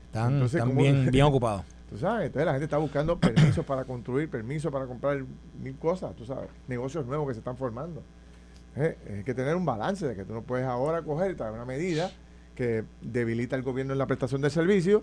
[0.06, 1.62] Están, bien, bien ocupados.
[1.88, 5.24] Tú sabes, entonces la gente está buscando permisos para construir, permisos para comprar
[5.60, 8.02] mil cosas, tú sabes, negocios nuevos que se están formando.
[8.76, 11.52] Eh, hay que tener un balance de que tú no puedes ahora coger y traer
[11.52, 12.10] una medida
[12.54, 15.02] que debilita al gobierno en la prestación de servicios,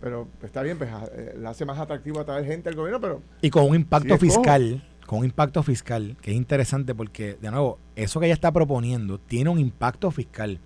[0.00, 3.22] pero está bien, pues eh, la hace más atractivo a traer gente al gobierno, pero...
[3.40, 7.78] Y con un impacto fiscal, con un impacto fiscal, que es interesante porque, de nuevo,
[7.96, 10.58] eso que ella está proponiendo tiene un impacto fiscal.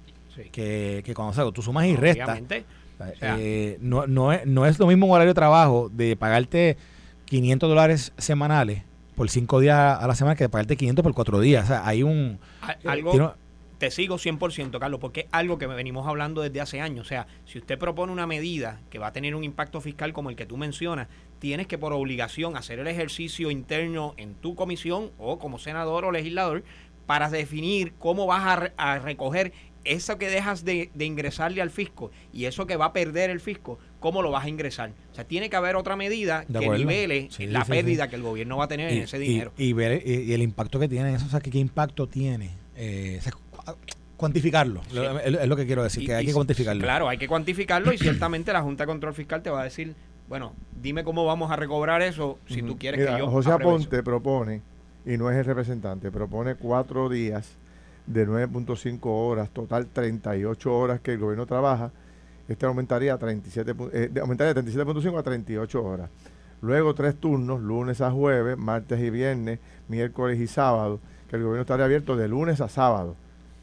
[0.52, 2.40] Que, que cuando tú sumas y restas,
[3.22, 6.76] eh, no, no, es, no es lo mismo un horario de trabajo de pagarte
[7.24, 8.84] 500 dólares semanales
[9.16, 11.64] por cinco días a la semana que de pagarte 500 por cuatro días.
[11.64, 12.38] O sea, hay un...
[12.84, 13.30] Eh,
[13.78, 17.06] te sigo 100%, Carlos, porque es algo que venimos hablando desde hace años.
[17.06, 20.30] O sea, si usted propone una medida que va a tener un impacto fiscal como
[20.30, 25.12] el que tú mencionas, tienes que por obligación hacer el ejercicio interno en tu comisión
[25.18, 26.64] o como senador o legislador
[27.06, 29.52] para definir cómo vas a, recoger
[29.84, 33.78] eso que dejas de, ingresarle al fisco y eso que va a perder el fisco,
[34.00, 34.92] ¿cómo lo vas a ingresar?
[35.12, 38.64] O sea, tiene que haber otra medida que nivele la pérdida que el gobierno va
[38.64, 39.52] a tener en ese dinero.
[39.56, 42.50] Y, ver y, el impacto que tiene eso, o sea, ¿qué, impacto tiene?
[42.76, 43.20] Eh,
[44.16, 44.82] cuantificarlo,
[45.24, 46.82] es lo que quiero decir, que hay que cuantificarlo.
[46.82, 49.94] Claro, hay que cuantificarlo y ciertamente la Junta de Control Fiscal te va a decir,
[50.28, 50.52] bueno,
[50.82, 53.30] dime cómo vamos a recobrar eso si tú quieres que yo...
[53.30, 54.62] José Aponte propone
[55.06, 57.56] y no es el representante, propone cuatro días
[58.06, 61.92] de 9.5 horas, total 38 horas que el gobierno trabaja,
[62.48, 66.10] este aumentaría, a 37, eh, aumentaría de 37.5 a 38 horas.
[66.60, 71.60] Luego tres turnos, lunes a jueves, martes y viernes, miércoles y sábado, que el gobierno
[71.60, 73.14] estaría abierto de lunes a sábado.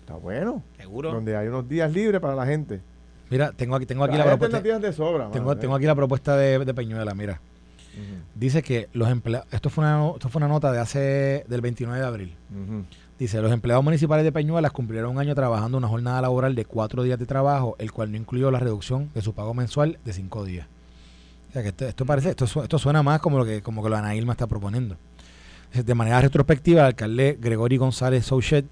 [0.06, 0.62] Está bueno.
[0.78, 1.12] Seguro.
[1.12, 2.82] Donde hay unos días libres para la gente.
[3.32, 4.62] Mira, tengo aquí, tengo aquí la propuesta.
[4.62, 7.42] De sobra, tengo, tengo aquí la propuesta de Peñuela, mira.
[8.36, 12.00] Dice que los empleados, esto fue una esto fue una nota de hace del 29
[12.00, 12.36] de abril.
[13.18, 17.04] Dice, los empleados municipales de Peñuelas cumplieron un año trabajando una jornada laboral de cuatro
[17.04, 20.44] días de trabajo, el cual no incluyó la reducción de su pago mensual de cinco
[20.44, 20.68] días.
[21.50, 23.96] O sea que esto, parece, esto, esto suena más como lo que como que lo
[23.96, 24.98] Ana está proponiendo.
[25.74, 28.66] De manera retrospectiva, el alcalde Gregory González Souchet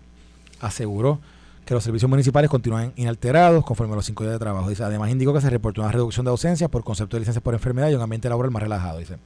[0.63, 1.19] aseguró
[1.65, 4.69] que los servicios municipales continúan inalterados conforme a los cinco días de trabajo.
[4.69, 7.54] Dice, además indicó que se reportó una reducción de ausencias por concepto de licencias por
[7.54, 8.99] enfermedad y un ambiente laboral más relajado.
[8.99, 9.17] Dice,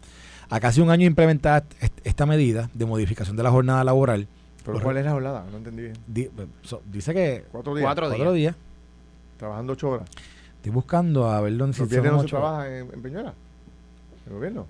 [0.50, 1.65] a casi un año implementada
[2.04, 4.28] esta medida de modificación de la jornada laboral.
[4.63, 5.45] ¿Pero cuál es la jornada?
[5.50, 6.32] No entendí bien.
[6.91, 7.86] dice que cuatro días.
[7.86, 8.56] Cuatro, días.
[9.38, 10.10] Trabajando ocho horas.
[10.58, 13.34] Estoy buscando a ver dónde ¿Los viernes no se trabaja en, Peñuela?
[14.26, 14.65] ¿El gobierno?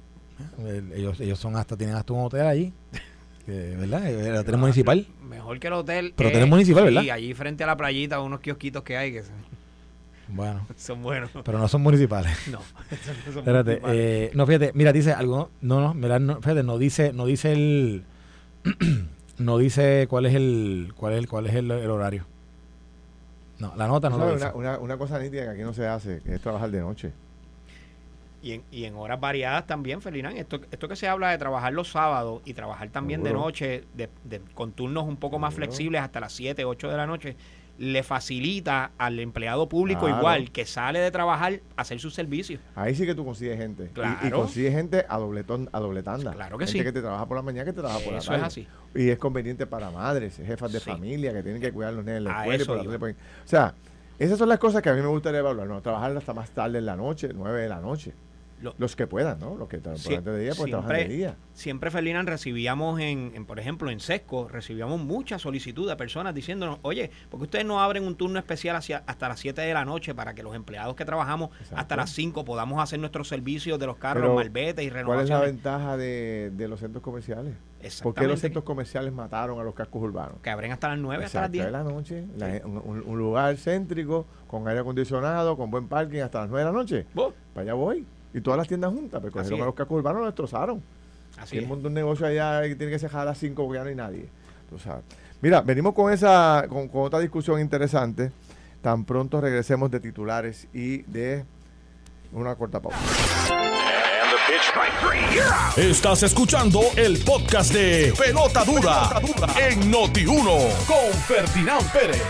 [0.59, 2.73] Eh, ellos, ellos son hasta, tienen hasta un hotel allí.
[3.51, 4.09] ¿verdad?
[4.09, 5.07] El hotel municipal.
[5.27, 6.13] Mejor que el hotel.
[6.15, 7.01] Pero hotel municipal, ¿verdad?
[7.01, 9.23] Sí, allí frente a la playita, unos kiosquitos que hay que
[10.27, 10.67] Bueno.
[10.75, 11.31] son buenos.
[11.43, 12.35] Pero no son municipales.
[12.51, 12.59] No.
[13.31, 17.13] son Espérate, eh, no, fíjate, mira, dice algo, no, no, mira, no, fíjate, no dice,
[17.13, 18.03] no dice el,
[19.37, 22.25] no dice cuál es el, cuál es el, cuál es el, horario.
[23.59, 24.51] No, la nota no lo dice.
[24.53, 27.11] Una, una, cosa nítida que aquí no se hace, que es trabajar de noche.
[28.41, 30.37] Y en, y en horas variadas también, Felinán.
[30.37, 34.09] Esto, esto que se habla de trabajar los sábados y trabajar también de noche, de,
[34.23, 37.35] de, con turnos un poco más flexibles hasta las 7, 8 de la noche,
[37.77, 42.59] le facilita al empleado público igual que sale de trabajar hacer su servicio.
[42.75, 43.91] Ahí sí que tú consigues gente.
[44.23, 46.33] Y, consigues gente a doble, a doble tanda.
[46.33, 46.83] Claro que gente sí.
[46.83, 48.35] que te trabaja por la mañana, que te trabaja por la tarde.
[48.35, 48.67] Eso es así.
[48.95, 52.17] Y es conveniente para madres, jefas de familia que tienen que cuidar a los niños
[52.17, 53.13] en la escuela.
[53.13, 53.75] o sea,
[54.17, 55.67] esas son las cosas que a mí me gustaría evaluar.
[55.67, 58.13] No, trabajar hasta más tarde en la noche, nueve de la noche
[58.61, 59.55] los que puedan, ¿no?
[59.55, 61.35] Los que trabajan de día, pues trabajan de día.
[61.53, 67.11] Siempre, Ferdinand, recibíamos en, por ejemplo, en Sesco, recibíamos mucha solicitud de personas diciéndonos, oye,
[67.29, 70.15] ¿por qué ustedes no abren un turno especial hacia, hasta las 7 de la noche
[70.15, 73.97] para que los empleados que trabajamos hasta las 5 podamos hacer nuestros servicios de los
[73.97, 75.15] carros, malvete y renovación?
[75.15, 77.53] ¿Cuál es la ventaja de, los centros comerciales?
[78.01, 80.37] ¿Por qué los centros comerciales mataron a los cascos urbanos?
[80.41, 81.65] Que abren hasta las 9, hasta las 10.
[81.65, 82.25] de la noche,
[82.65, 87.05] un, lugar céntrico, con aire acondicionado, con buen parking hasta las 9 de la noche.
[87.53, 88.05] Para allá voy.
[88.37, 90.83] Y todas las tiendas juntas, pero cogieron a los cascos urbanos lo destrozaron.
[91.39, 93.83] Así el mundo un negocio allá que tiene que cerrar a las 5 porque ya
[93.83, 94.29] no hay nadie.
[95.41, 98.31] Mira, venimos con esa, con, otra discusión interesante.
[98.81, 101.45] Tan pronto regresemos de titulares y de
[102.31, 102.97] una corta pausa.
[105.75, 109.09] Estás escuchando el podcast de Pelota Dura,
[109.67, 112.23] en Noti1 con Ferdinand Pérez.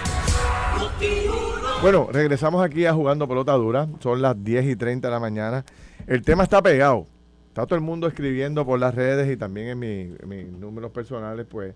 [1.81, 3.87] Bueno, regresamos aquí a Jugando Pelota Dura.
[3.99, 5.63] Son las 10 y 30 de la mañana.
[6.07, 7.05] El tema está pegado.
[7.49, 11.75] Está todo el mundo escribiendo por las redes y también en, mis números personales, pues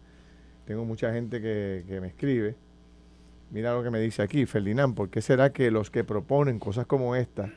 [0.63, 2.55] tengo mucha gente que, me escribe.
[3.49, 6.85] Mira lo que me dice aquí, Ferdinand, ¿por qué será que los que proponen cosas
[6.85, 7.51] como esta,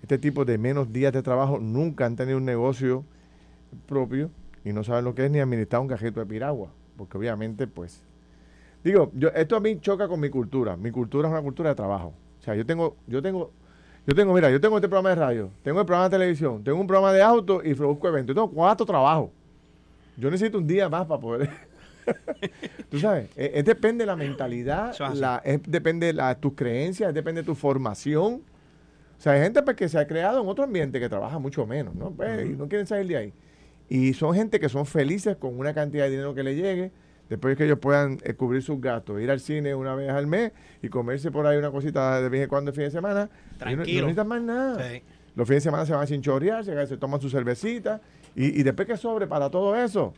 [0.00, 3.04] este tipo de menos días de trabajo, nunca han tenido un negocio
[3.88, 4.30] propio
[4.64, 6.70] y no saben lo que es ni administrar un cajito de piragua?
[6.96, 8.04] Porque obviamente, pues,
[8.84, 10.76] digo, esto a mí choca con mi cultura.
[10.76, 12.14] Mi cultura es una cultura de trabajo.
[12.38, 13.50] O sea, yo tengo, yo tengo
[14.06, 16.80] yo tengo, mira, yo tengo este programa de radio, tengo el programa de televisión, tengo
[16.80, 18.34] un programa de auto y produzco eventos.
[18.36, 19.30] Yo tengo cuatro trabajos.
[20.16, 21.50] Yo necesito un día más para poder.
[22.88, 27.46] Tú sabes, es, depende de la mentalidad, la, depende de la, tus creencias, depende de
[27.46, 28.42] tu formación.
[29.18, 31.66] O sea, hay gente pues, que se ha creado en otro ambiente que trabaja mucho
[31.66, 32.12] menos, ¿no?
[32.12, 33.32] Pues, y no quieren salir de ahí.
[33.88, 36.92] Y son gente que son felices con una cantidad de dinero que le llegue
[37.28, 40.52] después que ellos puedan eh, cubrir sus gastos, ir al cine una vez al mes
[40.82, 43.28] y comerse por ahí una cosita de vez en cuando el fin de semana.
[43.58, 44.02] Tranquilo.
[44.02, 44.90] No, necesitan más nada.
[45.34, 48.00] Los fines de semana se van a chinchorrear, se, se toman su cervecita
[48.34, 50.12] y, después que sobre para todo eso,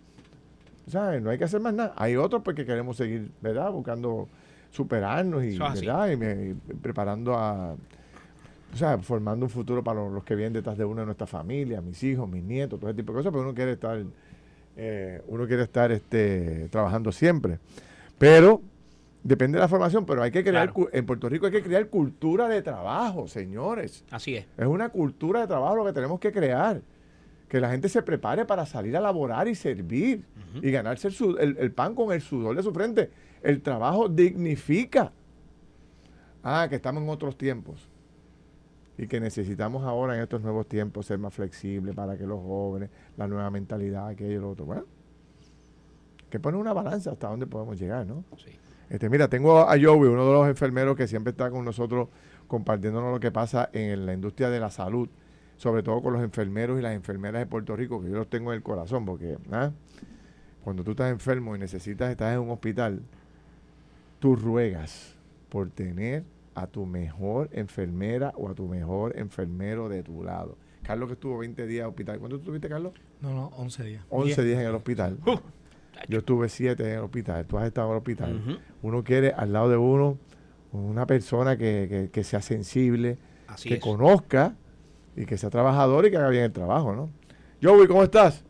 [0.88, 1.22] ¿sabes?
[1.22, 1.92] No hay que hacer más nada.
[1.96, 3.70] Hay otros porque pues, queremos seguir, ¿verdad?
[3.70, 4.28] Buscando
[4.70, 6.10] superarnos y, ¿verdad?
[6.10, 7.76] Y, preparando a...
[8.70, 11.30] O sea, formando un futuro para los, los que vienen detrás de una de nuestras
[11.30, 14.04] familias, mis hijos, mis nietos, todo ese tipo de cosas, pero uno quiere estar
[14.80, 17.58] eh, uno quiere estar este, trabajando siempre.
[18.16, 18.62] Pero
[19.24, 22.48] depende de la formación, pero hay que crear, en Puerto Rico hay que crear cultura
[22.48, 24.04] de trabajo, señores.
[24.10, 24.46] Así es.
[24.56, 26.80] Es una cultura de trabajo lo que tenemos que crear.
[27.48, 30.22] Que la gente se prepare para salir a laborar y servir
[30.62, 33.10] y ganarse el, el, pan con el sudor de su frente.
[33.42, 35.12] El trabajo dignifica.
[36.42, 37.87] Ah, que estamos en otros tiempos
[38.98, 42.90] y que necesitamos ahora en estos nuevos tiempos ser más flexibles para que los jóvenes,
[43.16, 44.66] la nueva mentalidad, aquello y lo otro.
[44.66, 44.84] Bueno,
[46.28, 48.24] que pone una balanza hasta dónde podemos llegar, ¿no?
[48.36, 48.50] Sí.
[48.90, 52.08] Este, mira, tengo a Joey, uno de los enfermeros que siempre está con nosotros
[52.48, 55.08] compartiéndonos lo que pasa en la industria de la salud,
[55.56, 58.52] sobre todo con los enfermeros y las enfermeras de Puerto Rico, que yo los tengo
[58.52, 59.70] en el corazón, porque ¿ah?
[60.64, 63.02] cuando tú estás enfermo y necesitas estar en un hospital,
[64.18, 65.14] tú ruegas
[65.50, 66.24] por tener
[66.60, 70.58] a tu mejor enfermera o a tu mejor enfermero de tu lado.
[70.82, 72.18] Carlos que estuvo 20 días en el hospital.
[72.18, 72.92] ¿Cuánto estuviste, Carlos?
[73.20, 74.04] No, no, 11 días.
[74.08, 75.18] 11 días en el hospital.
[75.26, 75.38] Uh.
[76.08, 77.46] Yo estuve 7 en el hospital.
[77.46, 78.60] Tú has estado en el hospital.
[78.82, 80.18] Uno quiere al lado de uno
[80.72, 83.18] una persona que, sea sensible,
[83.62, 84.54] que conozca
[85.16, 87.10] y que sea trabajador y que haga bien el trabajo, ¿no?
[87.62, 88.44] Joey, ¿cómo estás?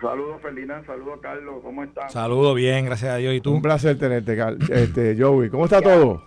[0.00, 2.12] Saludos Ferdinand, saludos Carlos, ¿cómo estás?
[2.12, 3.34] Saludos bien, gracias a Dios.
[3.34, 3.52] ¿Y tú?
[3.52, 4.36] Un placer tenerte,
[4.70, 5.48] este, Joey.
[5.48, 6.22] ¿Cómo está todo?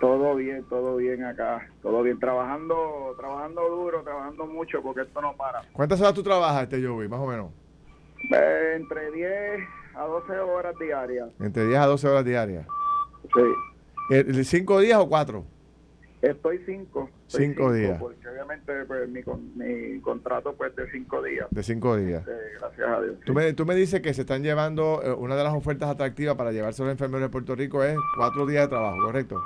[0.00, 5.34] Todo bien, todo bien acá, todo bien, trabajando, trabajando duro, trabajando mucho porque esto no
[5.36, 5.62] para.
[5.72, 7.50] ¿Cuántas horas tú trabajas, este Joey, más o menos?
[8.32, 9.30] Eh, entre 10
[9.94, 11.28] a 12 horas diarias.
[11.38, 12.66] Entre 10 a 12 horas diarias.
[13.34, 14.44] Sí.
[14.44, 15.44] ¿Cinco días o cuatro?
[16.22, 17.10] Estoy cinco.
[17.26, 17.98] cinco, días.
[18.00, 19.22] Porque obviamente pues, mi,
[19.54, 21.46] mi contrato pues de cinco días.
[21.50, 22.26] De cinco días.
[22.26, 23.16] Este, gracias a Dios.
[23.24, 26.36] Tú, me, tú me dices que se están llevando, eh, una de las ofertas atractivas
[26.36, 29.42] para llevarse a los enfermeros de Puerto Rico es cuatro días de trabajo, ¿correcto?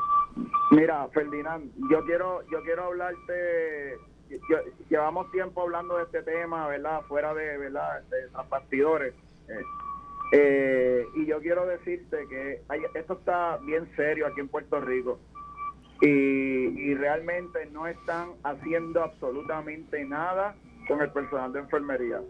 [0.70, 3.98] Mira, Ferdinand, yo quiero, yo quiero hablarte.
[4.88, 7.00] llevamos tiempo hablando de este tema, ¿verdad?
[7.08, 8.02] Fuera de, ¿verdad?
[8.10, 9.12] De los bastidores.
[9.48, 9.62] Eh,
[10.32, 12.62] eh, y yo quiero decirte que
[12.94, 15.18] esto está bien serio aquí en Puerto Rico.
[16.00, 20.54] Y, y realmente no están haciendo absolutamente nada
[20.88, 22.20] con el personal de enfermería.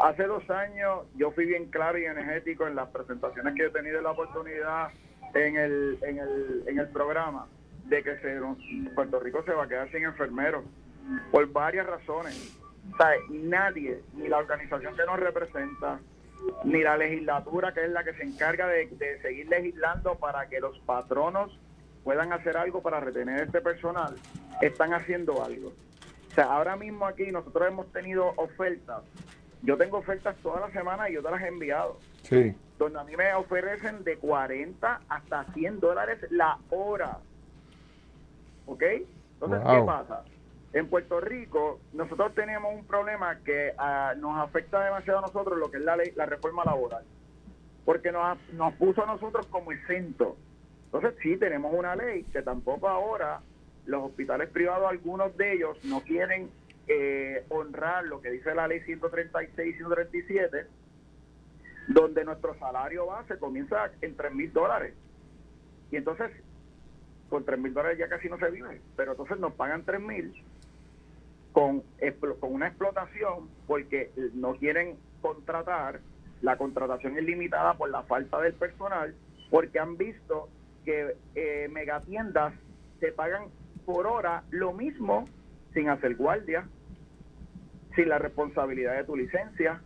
[0.00, 4.00] Hace dos años yo fui bien claro y energético en las presentaciones que he tenido
[4.02, 4.90] la oportunidad
[5.34, 7.46] en el, en el, en el programa
[7.86, 8.40] de que se,
[8.94, 10.64] Puerto Rico se va a quedar sin enfermeros
[11.30, 12.58] por varias razones.
[12.92, 15.98] O nadie, ni la organización que nos representa,
[16.64, 20.60] ni la legislatura que es la que se encarga de, de seguir legislando para que
[20.60, 21.58] los patronos
[22.04, 24.14] puedan hacer algo para retener este personal,
[24.60, 25.72] están haciendo algo.
[26.30, 29.02] O sea, ahora mismo aquí nosotros hemos tenido ofertas.
[29.62, 31.98] Yo tengo ofertas toda la semana y yo te las he enviado.
[32.22, 32.54] Sí.
[32.78, 37.18] Donde a mí me ofrecen de 40 hasta 100 dólares la hora.
[38.66, 38.82] ¿Ok?
[39.34, 40.24] Entonces, ¿qué pasa?
[40.72, 45.70] En Puerto Rico, nosotros tenemos un problema que ah, nos afecta demasiado a nosotros, lo
[45.70, 47.04] que es la ley, la reforma laboral.
[47.84, 50.36] Porque nos, nos puso a nosotros como exento.
[50.94, 53.40] Entonces, sí, tenemos una ley que tampoco ahora
[53.84, 56.50] los hospitales privados, algunos de ellos, no quieren
[56.86, 60.66] eh, honrar lo que dice la ley 136 y 137,
[61.88, 64.94] donde nuestro salario base comienza en 3 mil dólares.
[65.90, 66.30] Y entonces,
[67.28, 70.32] con 3 mil dólares ya casi no se vive, pero entonces nos pagan 3 mil
[71.50, 71.82] con,
[72.38, 75.98] con una explotación porque no quieren contratar,
[76.40, 79.12] la contratación es limitada por la falta del personal,
[79.50, 80.48] porque han visto
[80.84, 82.54] que eh, megatiendas
[83.00, 83.48] se pagan
[83.84, 85.28] por hora lo mismo
[85.72, 86.66] sin hacer guardia,
[87.94, 89.80] sin la responsabilidad de tu licencia,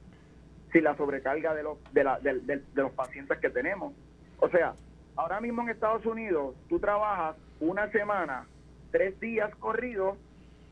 [0.73, 3.95] sin la sobrecarga de los, de, la, de, los pacientes que tenemos.
[4.39, 4.75] O sea,
[5.17, 8.47] ahora mismo en Estados Unidos tú trabajas una semana,
[8.91, 10.19] tres días corridos,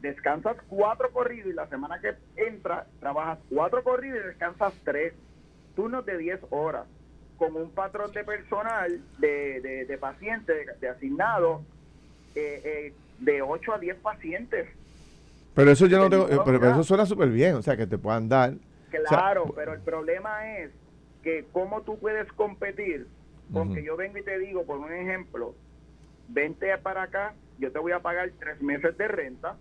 [0.01, 5.15] descansas cuatro corridos y la semana que entra trabajas cuatro corridos y descansas tres
[5.75, 6.87] turnos de diez horas
[7.37, 11.63] con un patrón de personal, de, de, pacientes, de, asignados,
[12.35, 14.69] eh, eh, de 8 a 10 pacientes.
[15.55, 17.99] Pero eso yo no tengo, eh, pero, eso suena súper bien, o sea, que te
[17.99, 18.55] puedan dar.
[19.09, 20.71] Claro, pero el problema es
[21.23, 23.07] que cómo tú puedes competir,
[23.53, 25.55] porque yo vengo y te digo, por un ejemplo,
[26.29, 29.57] vente para acá, yo te voy a pagar tres meses de renta,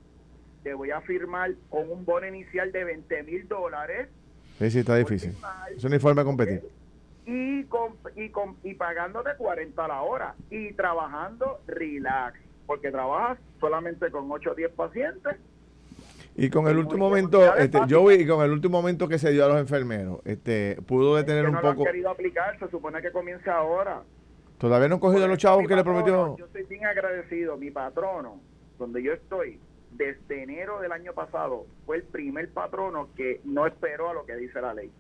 [0.64, 4.10] te voy a firmar con un bono inicial de 20 mil dólares.
[4.60, 5.34] Sí, sí, está difícil.
[5.76, 6.62] Es una forma de competir.
[7.26, 13.38] Y, con, y, con, y pagándote 40 a la hora y trabajando relax porque trabajas
[13.60, 15.38] solamente con 8 o 10 pacientes.
[16.38, 19.46] Y con el último momento, este, yo vi con el último momento que se dio
[19.46, 21.76] a los enfermeros, este, pudo detener un poco.
[21.76, 24.04] No querido aplicar, se supone que comienza ahora.
[24.58, 26.36] Todavía no han cogido los chavos que le prometió.
[26.38, 28.42] Yo estoy bien agradecido, mi patrono,
[28.78, 29.60] donde yo estoy,
[29.92, 34.36] desde enero del año pasado, fue el primer patrono que no esperó a lo que
[34.36, 34.92] dice la ley.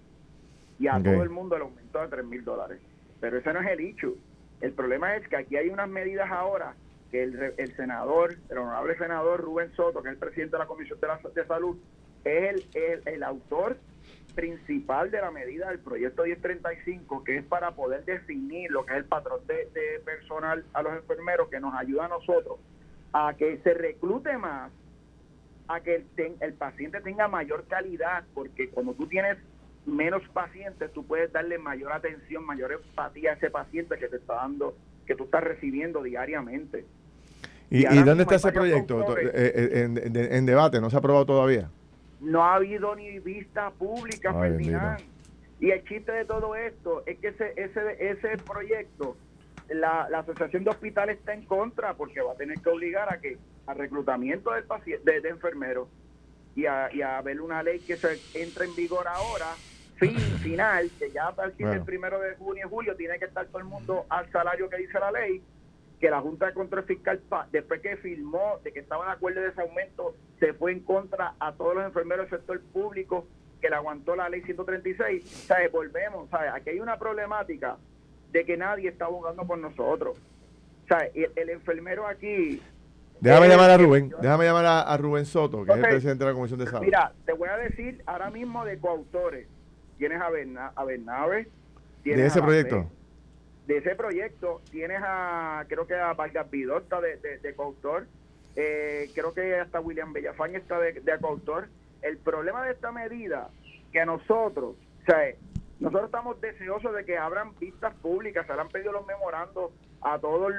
[0.80, 2.80] Y a todo el mundo le aumentó a 3 mil dólares.
[3.20, 4.16] Pero ese no es el hecho.
[4.62, 6.76] El problema es que aquí hay unas medidas ahora
[7.12, 11.00] que el, senador, el honorable senador Rubén Soto, que es el presidente de la Comisión
[11.00, 11.78] de, la, de Salud,
[12.24, 13.78] es el, el, autor
[14.34, 18.98] principal de la medida del proyecto 1035, que es para poder definir lo que es
[19.00, 19.70] el patrón de,
[20.04, 22.60] personal a los enfermeros, que nos ayuda a nosotros
[23.14, 24.72] a que se reclute más,
[25.70, 26.06] a que el,
[26.42, 29.38] el paciente tenga mayor calidad, porque cuando tú tienes
[29.86, 34.36] menos pacientes, tú puedes darle mayor atención, mayor empatía a ese paciente que te está
[34.36, 36.86] dando que tú estás recibiendo diariamente.
[37.70, 39.18] ¿Y, dónde está ese proyecto?
[39.18, 40.80] Eh, eh, en, debate?
[40.82, 41.70] ¿No se ha aprobado todavía?
[42.22, 45.00] No ha habido ni vista pública, Ferdinand.
[45.60, 49.16] Y el chiste de todo esto es que ese, ese, ese proyecto,
[49.70, 53.38] la, Asociación de Hospitales está en contra porque va a tener que obligar a que
[53.66, 55.88] al reclutamiento del paciente, de, enfermeros
[56.56, 59.48] y a, y a ver una ley que se entre en vigor ahora
[59.98, 63.46] fin final, que ya a partir del primero de junio y julio tiene que estar
[63.48, 65.42] todo el mundo al salario que dice la ley,
[66.00, 69.50] que la Junta de Control Fiscal, después que firmó de que estaba de acuerdo de
[69.50, 73.26] ese aumento, se fue en contra a todos los enfermeros del sector público
[73.62, 75.50] que le aguantó la ley 136.
[75.50, 76.52] O volvemos, ¿sabes?
[76.54, 77.78] aquí hay una problemática
[78.32, 80.18] de que nadie está abogando por nosotros.
[80.88, 82.62] Sea, el, enfermero aquí
[83.20, 86.36] Déjame llamar a Rubén, déjame llamar a, Rubén Soto, que es el presidente de la
[86.36, 86.86] Comisión de Salud.
[86.86, 89.48] Mira, te voy a decir ahora mismo de coautores
[89.98, 91.48] tienes a, Berna, a Bernabe.
[92.04, 92.90] ¿De ese proyecto?
[93.68, 98.06] de ese proyecto tienes a, creo que a Vargas Vidorta de, de, coautor,
[98.56, 101.68] eh, creo que hasta William Bellafán está de, de coautor.
[102.02, 103.50] El problema de esta medida,
[103.92, 105.34] que a nosotros, o sea,
[105.80, 109.72] Nosotros estamos deseosos de que abran vistas públicas, se le han pedido los memorandos
[110.02, 110.54] a todas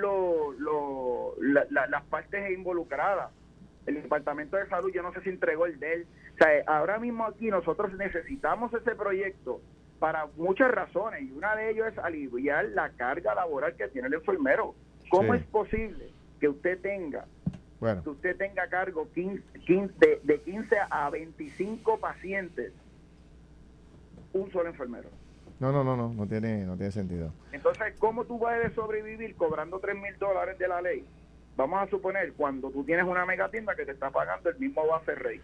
[1.71, 3.31] las partes involucradas.
[3.87, 6.07] El Departamento de Salud, yo no sé si entregó el de él.
[6.37, 9.61] O sea, ahora mismo aquí nosotros necesitamos ese proyecto
[9.99, 14.15] para muchas razones y una de ellas es aliviar la carga laboral que tiene el
[14.15, 14.75] enfermero.
[15.11, 17.25] ¿Cómo es posible que usted tenga
[17.81, 18.03] bueno.
[18.03, 19.43] que usted tenga cargo 15,
[19.99, 22.73] de, de 15 a 25 pacientes
[24.33, 25.09] un solo enfermero.
[25.59, 27.33] No, no, no, no, no tiene, no tiene sentido.
[27.53, 31.07] Entonces, ¿cómo tú vas a sobrevivir cobrando 3 mil dólares de la ley?
[31.57, 34.87] Vamos a suponer, cuando tú tienes una mega tienda que te está pagando el mismo
[34.87, 35.41] base rey.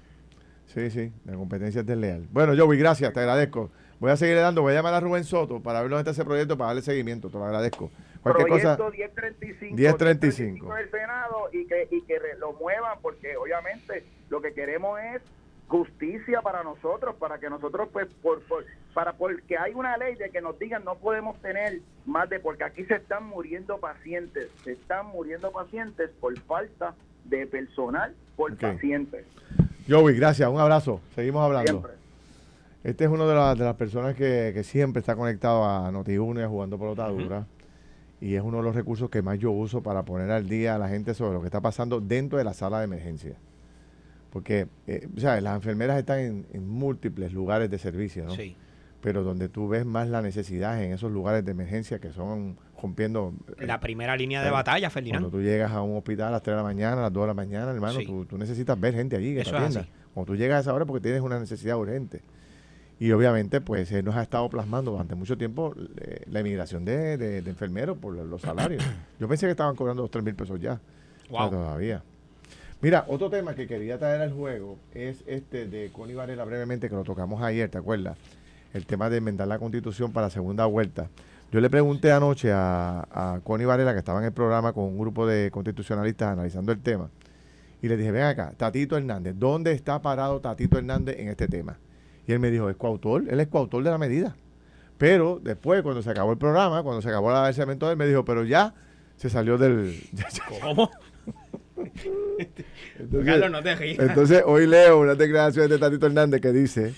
[0.67, 2.27] Sí, sí, la competencia es desleal.
[2.31, 3.71] Bueno, Joey, gracias, te agradezco.
[4.01, 6.25] Voy a seguir dando, voy a llamar a Rubén Soto para ver dónde está ese
[6.25, 7.91] proyecto, para darle seguimiento, te lo agradezco.
[8.23, 10.75] Cualquier proyecto cosa, 1035, 1035.
[10.75, 15.23] del Senado y que, y que lo muevan, porque obviamente lo que queremos es
[15.69, 18.43] justicia para nosotros, para que nosotros, pues, por,
[18.93, 22.65] para porque hay una ley de que nos digan no podemos tener más de, porque
[22.65, 26.95] aquí se están muriendo pacientes, se están muriendo pacientes por falta
[27.25, 29.25] de personal por pacientes.
[29.89, 31.89] Joey, gracias, un abrazo, seguimos hablando.
[32.85, 36.43] Este es uno de, las, de las personas que, siempre está conectado a Noti1 y
[36.43, 37.47] a Jugando por Dura.
[38.20, 40.78] Y es uno de los recursos que más yo uso para poner al día a
[40.78, 43.37] la gente sobre lo que está pasando dentro de la sala de emergencia.
[44.30, 48.35] Porque, eh, las enfermeras están en, múltiples lugares de servicio, ¿no?
[48.35, 48.57] Sí.
[49.01, 53.33] Pero donde tú ves más la necesidad en esos lugares de emergencia que son rompiendo...
[53.59, 55.22] Eh, la primera línea de batalla, Ferdinand.
[55.22, 57.22] Cuando tú llegas a un hospital a las 3 de la mañana, a las 2
[57.22, 59.87] de la mañana, hermano, tú, necesitas ver gente allí que te atienda.
[60.12, 62.20] Cuando tú llegas a esa hora porque tienes una necesidad urgente.
[62.99, 67.16] Y obviamente, pues, él nos ha estado plasmando durante mucho tiempo eh, la emigración de,
[67.16, 68.85] de, enfermeros por los salarios.
[69.18, 70.80] Yo pensé que estaban cobrando los 3 mil pesos ya.
[71.30, 71.51] Wow.
[71.51, 72.03] todavía.
[72.83, 76.95] Mira, otro tema que quería traer al juego es este de Connie Varela brevemente, que
[76.95, 78.18] lo tocamos ayer, ¿te acuerdas?
[78.74, 81.09] El tema de enmendar la constitución para la segunda vuelta.
[81.53, 84.98] Yo le pregunté anoche a, a Connie Varela, que estaba en el programa con un
[84.98, 87.11] grupo de constitucionalistas analizando el tema,
[87.82, 91.78] y le dije, ven acá, Tatito Hernández, ¿dónde está parado Tatito Hernández en este tema?
[92.26, 94.34] Y él me dijo, es coautor, él es coautor de la medida.
[94.96, 98.24] Pero después, cuando se acabó el programa, cuando se acabó la cemento, él me dijo,
[98.24, 98.72] pero ya
[99.16, 100.00] se salió del...
[100.62, 100.90] ¿Cómo?
[102.98, 106.94] entonces, entonces, hoy leo una declaración de Tatito Hernández que dice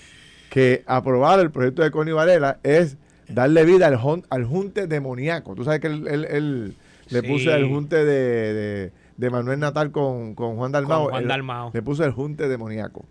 [0.49, 2.95] que aprobar el proyecto de Connie Varela es
[3.29, 3.99] darle vida al,
[4.29, 5.55] al junte demoníaco.
[5.55, 6.75] Tú sabes que él,
[7.09, 8.91] le puso el junte de,
[9.31, 11.71] Manuel Natal con, Juan Dalmao.
[11.73, 13.05] le puso el junte demoníaco.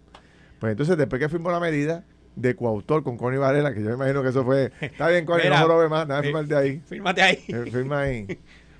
[0.60, 2.04] Pues entonces, después que firmó la medida
[2.36, 4.72] de coautor con Connie Varela, que yo me imagino que eso fue.
[4.80, 6.80] Está bien, Connie, no lo ve más, nada, firmarte ahí.
[6.86, 7.44] Fírmate ahí.
[7.48, 8.26] Eh, firma ahí.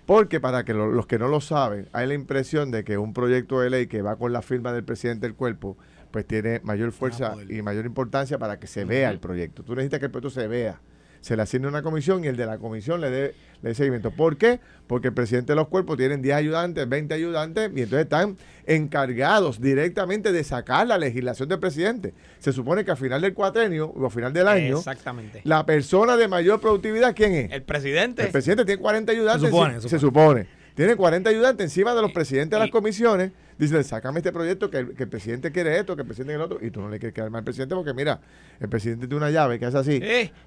[0.07, 3.61] Porque para que los que no lo saben, hay la impresión de que un proyecto
[3.61, 5.79] de ley que va con la firma del presidente del cuerpo,
[6.11, 9.63] pues tiene mayor fuerza y mayor importancia para que se vea el proyecto.
[9.63, 10.79] Tú necesitas que el proyecto se vea
[11.25, 14.11] se le asigne una comisión y el de la comisión le dé, le seguimiento.
[14.11, 14.61] ¿Por qué?
[14.87, 19.59] Porque el presidente de los cuerpos tienen 10 ayudantes, 20 ayudantes y entonces están encargados
[19.59, 22.13] directamente de sacar la legislación del presidente.
[22.41, 25.41] Se supone que al final del cuatrenio o al final del año, Exactamente.
[25.45, 27.53] la persona de mayor productividad, ¿quién es?
[27.53, 28.25] El presidente.
[28.25, 29.91] El presidente tiene 40 ayudantes.
[29.91, 30.47] Se supone.
[30.75, 34.79] Tiene 40 ayudantes encima de los presidentes de las comisiones dice, sácame este proyecto que
[34.79, 37.15] el, presidente quiere esto, que el presidente quiere el otro, y tú no le quieres
[37.15, 38.21] quedar mal al presidente porque mira,
[38.61, 40.03] el presidente tiene una llave que es así,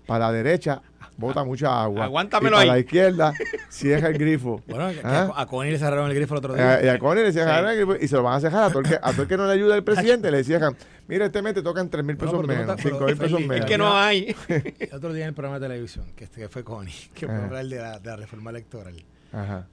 [0.05, 0.81] para la derecha
[1.15, 2.05] bota mucha agua.
[2.05, 3.33] Aguántamelo y para la izquierda
[3.69, 4.61] cierra el grifo.
[4.67, 5.31] Bueno, ¿Ah?
[5.35, 6.79] a Connie le cerraron el grifo el otro día.
[6.79, 8.69] Eh, y a Connie le cerraron el grifo y se lo van a cerrar a
[8.69, 10.75] todo el que, a todo el que no le ayuda el presidente, le decían,
[11.07, 13.57] mira, este mes te tocan 3 mil pesos menos, 5 mil pesos menos.
[13.57, 14.35] Es que no hay.
[14.47, 17.35] El otro día en el programa de televisión, que, este, que fue Connie, que fue
[17.35, 18.95] hablar de la, de la reforma electoral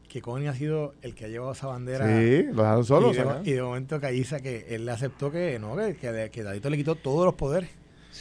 [0.09, 2.07] que Connie ha sido el que ha llevado esa bandera.
[2.07, 3.17] Sí, lo dejaron solos.
[3.45, 6.77] Y, de, momento Caiza que él le aceptó que no, que, que, que Dadito le
[6.77, 7.71] quitó todos los poderes.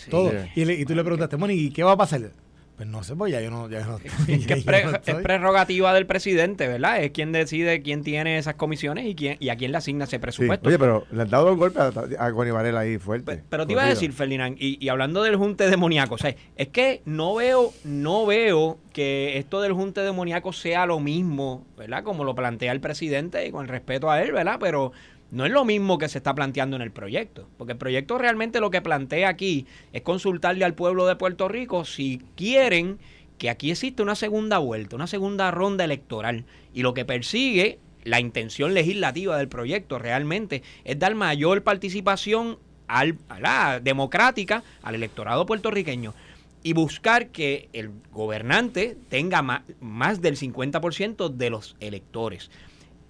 [0.09, 0.31] todo.
[0.55, 2.31] Y, y, tú le preguntaste, Moni, ¿y qué va a pasar?
[2.75, 3.69] Pues no sé, pues ya yo no.
[3.69, 3.97] Ya no
[4.27, 7.03] es, que es, prerrogativa del presidente, ¿verdad?
[7.03, 10.19] Es quien decide quién tiene esas comisiones y quién y a quién le asigna ese
[10.19, 10.67] presupuesto.
[10.67, 13.43] Oye, pero le han dado el golpe a, a Varela ahí fuerte.
[13.47, 16.67] Pero, te iba a decir, Ferdinand, y, y, hablando del junte demoníaco, o sea, es
[16.69, 22.03] que no veo, no veo que esto del junte demoníaco sea lo mismo, ¿verdad?
[22.03, 24.57] Como lo plantea el presidente, y con respeto a él, ¿verdad?
[24.59, 24.93] Pero
[25.33, 28.59] no es lo mismo que se está planteando en el proyecto, porque el proyecto realmente
[28.59, 32.99] lo que plantea aquí es consultarle al pueblo de Puerto Rico si quieren
[33.39, 38.19] que aquí existe una segunda vuelta, una segunda ronda electoral, y lo que persigue la
[38.19, 45.47] intención legislativa del proyecto realmente es dar mayor participación al, a la democrática al electorado
[45.47, 46.13] puertorriqueño
[46.61, 52.51] y buscar que el gobernante tenga más, más del 50% de los electores.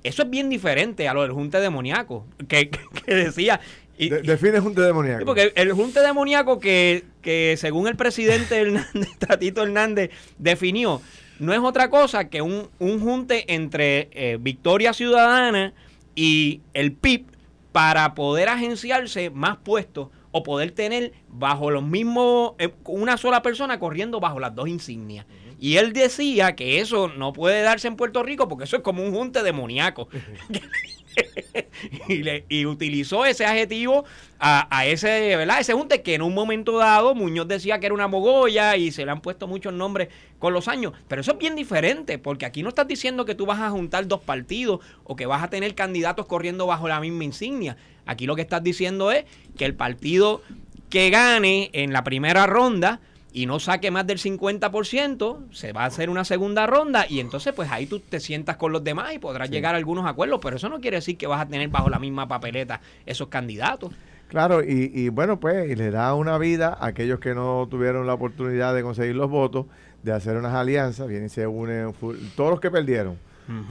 [0.03, 3.59] Eso es bien diferente a lo del junte demoníaco, que, que, decía,
[3.97, 5.25] define junte demoníaco.
[5.25, 11.01] porque el, junte demoníaco que, que según el presidente Hernández, Tatito Hernández, definió,
[11.39, 15.73] no es otra cosa que un, un junte entre eh, Victoria Ciudadana
[16.15, 17.25] y el PIB
[17.71, 23.79] para poder agenciarse más puestos o poder tener bajo los mismos, eh, una sola persona
[23.79, 25.25] corriendo bajo las dos insignias.
[25.59, 29.03] Y él decía que eso no puede darse en Puerto Rico porque eso es como
[29.03, 30.07] un junte demoníaco.
[32.07, 34.05] y, y, utilizó ese adjetivo
[34.39, 35.59] a, ese, ¿verdad?
[35.59, 39.05] Ese junte que en un momento dado Muñoz decía que era una mogolla y se
[39.05, 40.93] le han puesto muchos nombres con los años.
[41.07, 44.07] Pero eso es bien diferente, porque aquí no estás diciendo que tú vas a juntar
[44.07, 47.77] dos partidos o que vas a tener candidatos corriendo bajo la misma insignia.
[48.05, 49.23] Aquí lo que estás diciendo es
[49.57, 50.41] que el partido
[50.89, 52.99] que gane en la primera ronda
[53.33, 57.51] y no saque más del 50%, se va a hacer una segunda ronda y entonces
[57.53, 60.57] pues ahí tú te sientas con los demás y podrás llegar a algunos acuerdos, pero
[60.57, 63.91] eso no quiere decir que vas a tener bajo la misma papeleta esos candidatos.
[64.27, 68.05] Claro, y, y bueno, pues y le da una vida a aquellos que no tuvieron
[68.05, 69.65] la oportunidad de conseguir los votos,
[70.03, 71.93] de hacer unas alianzas, vienen y se unen,
[72.35, 73.17] todos los que perdieron,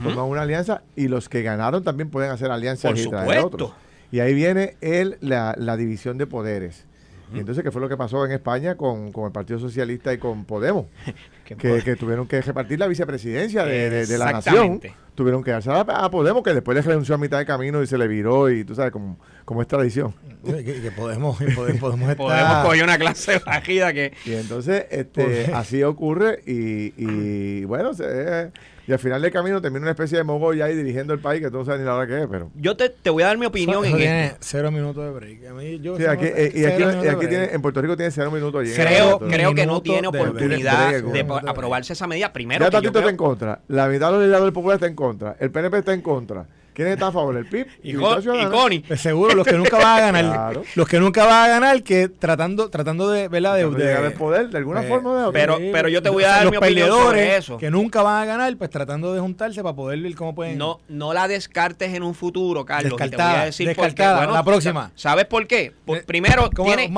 [0.01, 3.73] forman una alianza y los que ganaron también pueden hacer alianzas Por y traer otros.
[4.11, 6.85] Y ahí viene el, la, la división de poderes
[7.33, 10.45] y entonces, ¿qué fue lo que pasó en España con, el Partido Socialista y con
[10.45, 10.85] Podemos?
[11.45, 14.79] que, tuvieron que repartir la vicepresidencia de, la nación.
[15.15, 17.97] Tuvieron que darse a, Podemos, que después le renunció a mitad de camino y se
[17.97, 20.13] le viró, y tú sabes, como, como es tradición.
[20.45, 22.17] que, podemos, podemos, podemos, estar...
[22.17, 24.13] podemos coger una clase bajida que...
[24.25, 28.51] Y entonces, este, así ocurre, y, y bueno, se,
[28.85, 31.49] y al final del camino termina una especie de mogolla ahí dirigiendo el país que
[31.49, 32.51] tú no ni la hora que es, pero...
[32.55, 35.45] Yo te, te voy a dar mi opinión en tiene cero minutos de break.
[35.49, 38.61] A mí, yo sí, aquí, eh, y aquí, tiene, en Puerto Rico tiene cero minutos
[38.61, 38.73] allí.
[38.73, 42.33] Creo, creo que no tiene oportunidad de, aprobarse esa medida.
[42.33, 43.61] Primero Ya Tatito está en contra.
[43.67, 45.35] La mitad de los legisladores populares está en contra.
[45.39, 46.45] El PNP está en contra.
[46.73, 47.37] ¿Quién está a favor?
[47.37, 47.67] ¿El PIB?
[47.83, 48.83] Y, y Connie.
[48.87, 50.61] Pues seguro, los que nunca van a ganar.
[50.75, 53.55] Los que nunca van a ganar, que tratando tratando de, ¿verdad?
[53.55, 55.39] De, de, llegar al poder de alguna pues, forma o de otra.
[55.39, 57.57] Pero, pero yo te voy a dar mi opinión sobre eso.
[57.57, 60.57] que nunca van a ganar, pues tratando de juntarse para poder ver cómo pueden...
[60.57, 62.91] No, no la descartes en un futuro, Carlos.
[62.91, 64.91] Descartada, te voy a decir descartada, la próxima.
[64.95, 65.73] ¿Sabes por qué?
[66.05, 66.89] primero, tiene,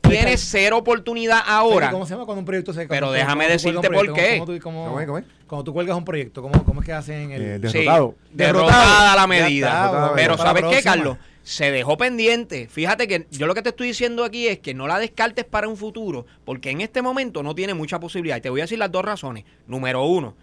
[0.00, 1.90] tiene cero oportunidad ahora.
[1.90, 2.86] ¿Cómo se llama cuando un proyecto se...
[2.86, 4.42] Pero déjame decirte por qué.
[4.62, 7.42] ¿Cómo, cómo, cuando tú cuelgas un proyecto, ¿cómo, cómo es que hacen el...
[7.42, 8.14] Eh, derrotado.
[8.32, 10.12] derrotada la medida.
[10.14, 11.18] Pero ¿sabes qué, Carlos?
[11.42, 12.68] Se dejó pendiente.
[12.68, 15.66] Fíjate que yo lo que te estoy diciendo aquí es que no la descartes para
[15.66, 18.36] un futuro, porque en este momento no tiene mucha posibilidad.
[18.36, 19.44] Y te voy a decir las dos razones.
[19.66, 20.36] Número uno,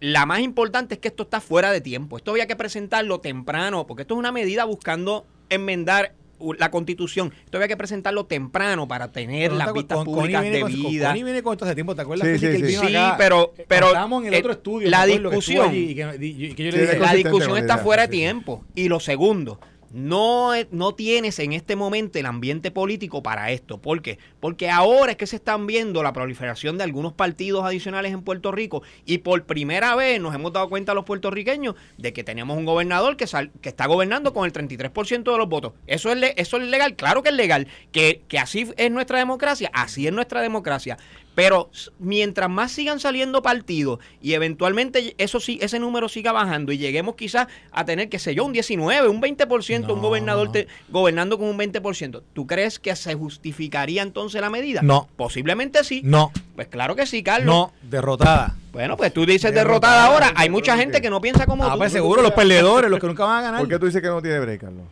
[0.00, 2.16] la más importante es que esto está fuera de tiempo.
[2.16, 6.14] Esto había que presentarlo temprano, porque esto es una medida buscando enmendar
[6.58, 7.32] la constitución.
[7.44, 11.08] Esto había que presentarlo temprano para tener las vistas públicas debidas.
[11.08, 12.28] Connie viene con esto hace tiempo, ¿te acuerdas?
[12.28, 12.76] Sí, sí, sí.
[12.76, 14.90] sí pero, pero en el otro estudio.
[14.90, 18.64] La discusión, la discusión está fuera de tiempo.
[18.74, 19.60] Y lo segundo,
[19.92, 23.78] no, no tienes en este momento el ambiente político para esto.
[23.78, 24.18] ¿Por qué?
[24.40, 28.52] Porque ahora es que se están viendo la proliferación de algunos partidos adicionales en Puerto
[28.52, 32.64] Rico y por primera vez nos hemos dado cuenta los puertorriqueños de que tenemos un
[32.64, 33.26] gobernador que,
[33.60, 35.72] que está gobernando con el 33% de los votos.
[35.86, 36.96] ¿Eso es, ¿Eso es legal?
[36.96, 37.66] Claro que es legal.
[37.92, 40.98] Que, que así es nuestra democracia, así es nuestra democracia.
[41.36, 46.78] Pero mientras más sigan saliendo partidos y eventualmente eso sí, ese número siga bajando y
[46.78, 50.50] lleguemos quizás a tener, qué sé yo, un 19, un 20%, un gobernador
[50.88, 54.80] gobernando con un 20%, ¿tú crees que se justificaría entonces la medida?
[54.80, 55.10] No.
[55.14, 56.00] Posiblemente sí.
[56.02, 56.32] No.
[56.54, 57.54] Pues claro que sí, Carlos.
[57.54, 58.56] No, derrotada.
[58.72, 60.32] Bueno, pues tú dices derrotada, ahora.
[60.36, 63.26] Hay mucha gente que no piensa como ah, Pues seguro, los perdedores, los que nunca
[63.26, 63.60] van a ganar.
[63.60, 64.86] ¿Por qué tú dices que no tiene break, Carlos?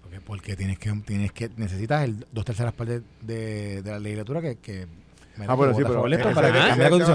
[0.00, 4.86] Porque, porque tienes que, tienes que, necesitas el dos terceras partes de, la legislatura que
[5.46, 6.06] ah, bueno, sí, pero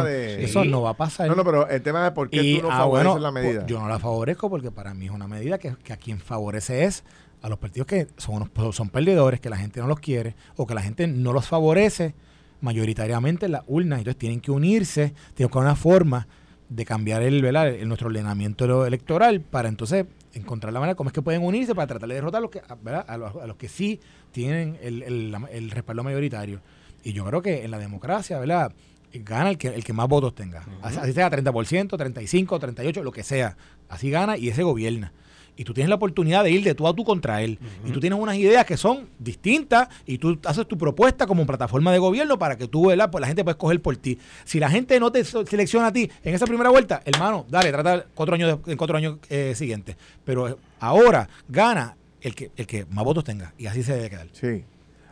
[0.07, 1.27] Eso no va a pasar.
[1.27, 3.65] No, no, pero el tema es por qué tú no ah, favoreces la medida.
[3.65, 7.03] Yo no la favorezco porque para mí es una medida que, a quien favorece es
[7.41, 10.73] a los partidos que son, son perdedores, que la gente no los quiere o que
[10.73, 12.15] la gente no los favorece
[12.61, 13.99] mayoritariamente en las urnas.
[13.99, 16.27] Entonces tienen que unirse, tienen que una forma
[16.69, 21.21] de cambiar el, el, nuestro ordenamiento electoral para entonces encontrar la manera cómo es que
[21.21, 24.01] pueden unirse para tratar de derrotar a los que, A, los, que sí
[24.31, 26.59] tienen el, el respaldo mayoritario.
[27.07, 28.73] Y yo creo que en la democracia, ¿verdad?
[29.13, 30.65] Gana el que, el que más votos tenga.
[30.81, 33.55] Así sea 30%, 35, 38, lo que sea.
[33.87, 35.13] Así gana y ese gobierna.
[35.55, 37.59] Y tú tienes la oportunidad de ir de tú a tú contra él.
[37.85, 41.93] Y tú tienes unas ideas que son distintas y tú haces tu propuesta como plataforma
[41.93, 43.09] de gobierno para que tú, ¿verdad?
[43.09, 44.19] Pues la gente pueda escoger por ti.
[44.43, 48.05] Si la gente no te selecciona a ti en esa primera vuelta, hermano, dale, trata
[48.13, 49.95] cuatro años en cuatro años eh, siguientes.
[50.25, 53.53] Pero ahora gana el que, el que más votos tenga.
[53.57, 54.27] Y así se debe quedar.
[54.33, 54.65] Sí.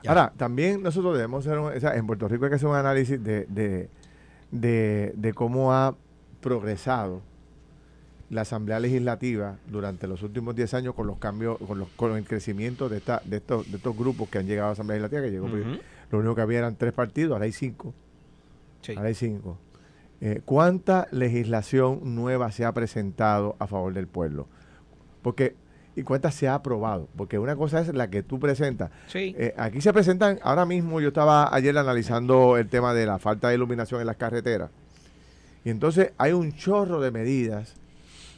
[0.07, 3.45] Ahora, también nosotros debemos hacer, un, en Puerto Rico hay que hacer un análisis de,
[4.51, 5.95] de, de, cómo ha
[6.41, 7.21] progresado
[8.29, 12.25] la Asamblea Legislativa durante los últimos 10 años con los cambios, con, los, con el
[12.25, 15.21] crecimiento de, esta, de, estos, de estos grupos que han llegado a la Asamblea Legislativa,
[15.23, 15.79] que llegó,
[16.11, 17.93] lo único que había eran tres partidos, ahora hay cinco.
[18.95, 19.57] Ahora hay cinco.
[20.21, 24.47] Eh, ¿Cuánta legislación nueva se ha presentado a favor del pueblo?
[25.21, 25.55] Porque
[25.95, 27.07] y cuántas se ha aprobado.
[27.15, 28.91] Porque una cosa es la que tú presentas.
[29.13, 33.49] Eh, aquí se presentan, ahora mismo yo estaba ayer analizando el tema de la falta
[33.49, 34.69] de iluminación en las carreteras.
[35.63, 37.73] Y entonces hay un chorro de medidas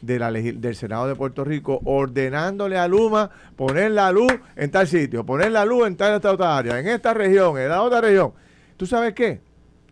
[0.02, 4.88] de la del Senado de Puerto Rico ordenándole a Luma poner la luz en tal
[4.88, 8.02] sitio, poner la luz en tal esta otra área, en esta región, en la otra
[8.02, 8.34] región.
[8.78, 9.42] ¿Tú sabes qué?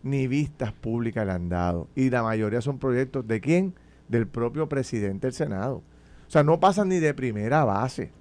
[0.03, 1.87] Ni vistas públicas le han dado.
[1.95, 3.73] Y la mayoría son proyectos de quién?
[4.07, 5.81] Del propio presidente del Senado.
[6.27, 8.11] O sea, no pasan ni de primera base.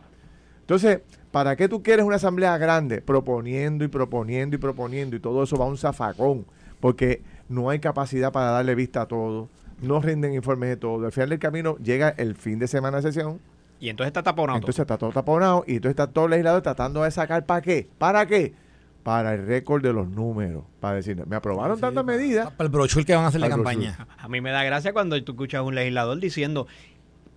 [0.61, 1.01] Entonces,
[1.31, 3.03] ¿para qué tú quieres una asamblea grande?
[3.03, 6.47] Proponiendo y proponiendo y proponiendo y todo eso va a un zafacón,
[6.81, 9.49] porque no hay capacidad para darle vista a todo,
[9.83, 11.05] no rinden informes de todo.
[11.07, 13.41] Al final del camino llega el fin de semana de sesión.
[13.81, 14.59] Y entonces está taponado.
[14.59, 17.89] Entonces está todo taponado y entonces está todo el legislador tratando de sacar para qué.
[17.99, 18.55] ¿Para qué?
[19.03, 20.65] Para el récord de los números.
[20.81, 22.51] Para decir, me aprobaron tantas medidas.
[22.53, 24.07] Para el brochure que van a hacer la campaña.
[24.17, 26.67] A mí me da gracia cuando tú escuchas a un legislador diciendo,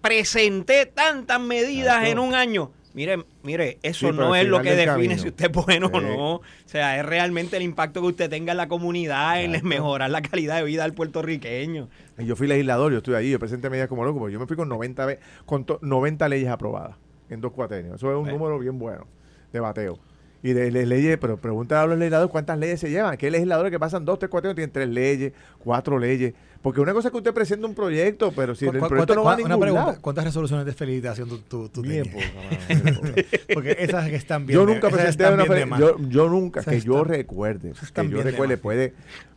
[0.08, 2.72] presenté tantas medidas en un año.
[2.94, 6.36] Mire, mire, eso no es lo que define si usted es bueno o no.
[6.36, 10.22] O sea, es realmente el impacto que usted tenga en la comunidad, en mejorar la
[10.22, 11.90] calidad de vida del puertorriqueño.
[12.18, 14.56] Yo fui legislador, yo estoy ahí, yo presenté medidas como loco, porque yo me fui
[14.56, 16.96] con 90, con 90 leyes aprobadas
[17.30, 17.96] en dos cuatrenios.
[17.96, 19.06] Eso es un número bien bueno
[19.54, 20.00] de bateo.
[20.42, 23.18] Y de, leyes, pero pregúntale a los legisladores cuántas leyes se llevan.
[23.18, 26.34] ¿Qué legisladores que pasan dos, tres, cuatro tienen tres leyes, cuatro leyes?
[26.62, 29.34] Porque una cosa es que usted presenta un proyecto, pero si el proyecto no va
[29.34, 29.98] a ningún lado.
[30.02, 32.06] ¿Cuántas resoluciones de felicitación tú, tú, bien
[33.54, 34.60] Porque esas que están bien.
[34.60, 38.94] Yo nunca presenté una yo, yo nunca, que yo recuerde, que yo recuerde, puede,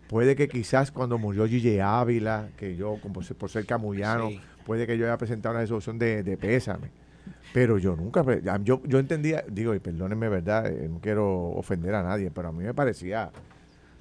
[0.08, 2.96] puede que quizás cuando murió Gigi Ávila, que yo,
[3.38, 4.30] por ser camuyano,
[4.64, 6.90] puede que yo haya presentado una resolución de, de pésame
[7.52, 8.24] pero yo nunca,
[8.62, 10.66] yo, yo entendía, digo, y perdónenme, ¿verdad?
[10.66, 13.30] Eh, no quiero ofender a nadie, pero a mí me parecía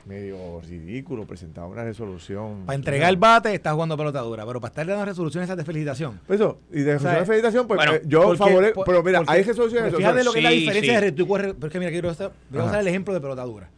[0.10, 2.66] medio ridículo presentar una resolución.
[2.66, 6.20] Para entregar el bate estás jugando pelota dura, pero para estar dando resoluciones de felicitación.
[6.26, 9.96] Pues eso, y de resolución de felicitación, pues eh, yo favorezco, pero mira, hay resoluciones.
[9.96, 12.12] Fíjate lo que es la diferencia de tú porque mira, quiero
[12.50, 13.70] voy a usar el ejemplo de pelota dura.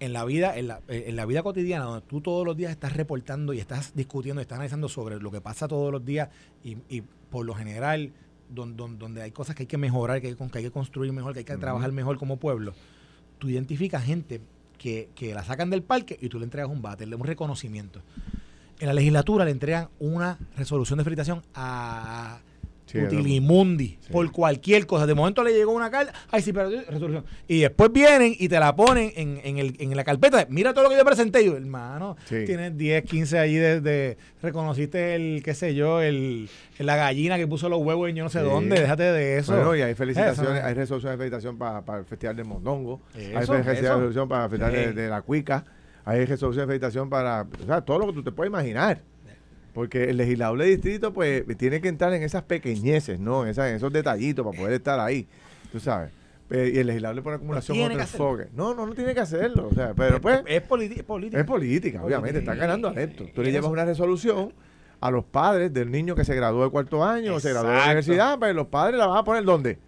[0.00, 2.72] En la vida, en la, eh, en la vida cotidiana, donde tú todos los días
[2.72, 6.28] estás reportando y estás discutiendo y estás analizando sobre lo que pasa todos los días
[6.64, 8.12] y, y por lo general
[8.48, 11.40] donde, hay cosas que hay que mejorar, que hay que, hay que construir mejor, que
[11.40, 12.74] hay que trabajar mejor como pueblo,
[13.38, 14.40] tú identificas gente
[14.84, 18.02] que, la sacan del parque y tú le entregas un bate, un reconocimiento.
[18.80, 22.40] En la legislatura le entregan una resolución de felicitación a
[22.92, 25.06] Utilimundi, por cualquier cosa.
[25.06, 27.24] De momento le llegó una carta, ay, sí, pero resolución.
[27.48, 30.46] Y después vienen y te la ponen en, en, el, en la carpeta.
[30.48, 31.44] Mira todo lo que yo presenté.
[31.44, 34.16] Yo, hermano, tienes 10, 15 ahí desde.
[34.42, 38.30] reconociste el, qué sé yo, el, la gallina que puso los huevos en yo no
[38.30, 38.80] sé dónde.
[38.80, 39.54] Déjate de eso.
[39.54, 43.00] Bueno, y hay felicitaciones, hay resoluciones de felicitación para, el Festival de Mondongo.
[43.14, 45.64] hay resolución para el Festival de, de, la Cuica.
[46.04, 47.46] Hay resolución de felicitación para.
[47.62, 49.00] O sea, todo lo que tú te puedes imaginar.
[49.74, 53.44] Porque el legislador de distrito, pues, tiene que entrar en esas pequeñeces, ¿no?
[53.44, 55.26] En, esos detallitos para poder estar ahí,
[55.72, 56.12] tú sabes.
[56.48, 58.46] y el legislador le pone acumulación otro enfoque.
[58.54, 59.68] No, no, no tiene que hacerlo.
[59.70, 60.42] O sea, pero pues.
[60.46, 61.02] Es, política.
[61.32, 62.38] Es política, obviamente.
[62.38, 63.32] Está ganando adeptos.
[63.34, 64.52] Tú le llevas una resolución
[65.00, 67.76] a los padres del niño que se graduó de cuarto año o se graduó de
[67.76, 69.78] la universidad, pues los padres la van a poner ¿dónde?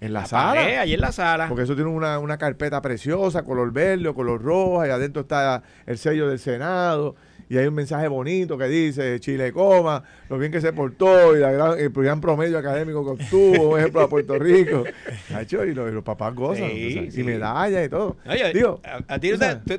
[0.00, 0.80] En la, sala.
[0.80, 1.48] ahí en la sala.
[1.48, 5.62] Porque eso tiene una, una carpeta preciosa, color verde o color rojo, y adentro está
[5.86, 7.16] el sello del Senado
[7.52, 11.40] y hay un mensaje bonito que dice Chile coma, lo bien que se portó y
[11.40, 14.84] la gran, el gran promedio académico que obtuvo, un ejemplo a Puerto Rico.
[15.50, 18.16] y, los, papás gozan, y medallas y todo.
[18.26, 19.32] Oye, Digo, a, ti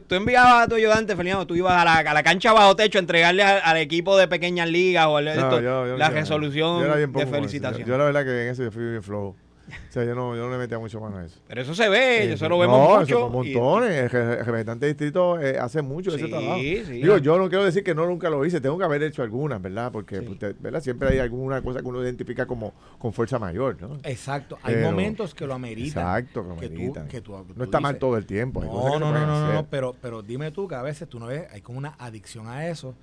[0.07, 2.99] tú, enviabas a tu ayudante, Fernando, tú ibas a la, a la, cancha bajo techo
[2.99, 7.87] a entregarle al, equipo de pequeñas ligas o la resolución de felicitación.
[7.87, 9.35] Yo, la verdad que en eso yo fui bien flojo.
[9.89, 11.39] O sea, yo no, yo no le metía mucho mano a eso.
[11.47, 13.17] Pero eso se ve, eso lo vemos no, mucho.
[13.17, 13.91] Eso montones.
[13.91, 16.59] El representante de distrito eh, hace mucho ese trabajo.
[16.59, 19.61] Digo, yo no quiero decir que no nunca lo hice, tengo que haber hecho algunas,
[19.61, 19.91] ¿verdad?
[19.91, 20.19] Porque
[20.59, 20.81] ¿verdad?
[20.81, 23.99] siempre hay alguna cosa que uno identifica como con fuerza mayor, ¿no?
[24.03, 24.57] Exacto.
[24.63, 26.03] Hay momentos que lo ameritan.
[26.03, 27.09] Exacto, que lo ameritan.
[27.55, 28.63] no está mal todo el tiempo.
[28.63, 31.47] No, no, no, no, no, pero, pero dime tú que a veces tú no ves,
[31.51, 32.95] hay como una adicción a eso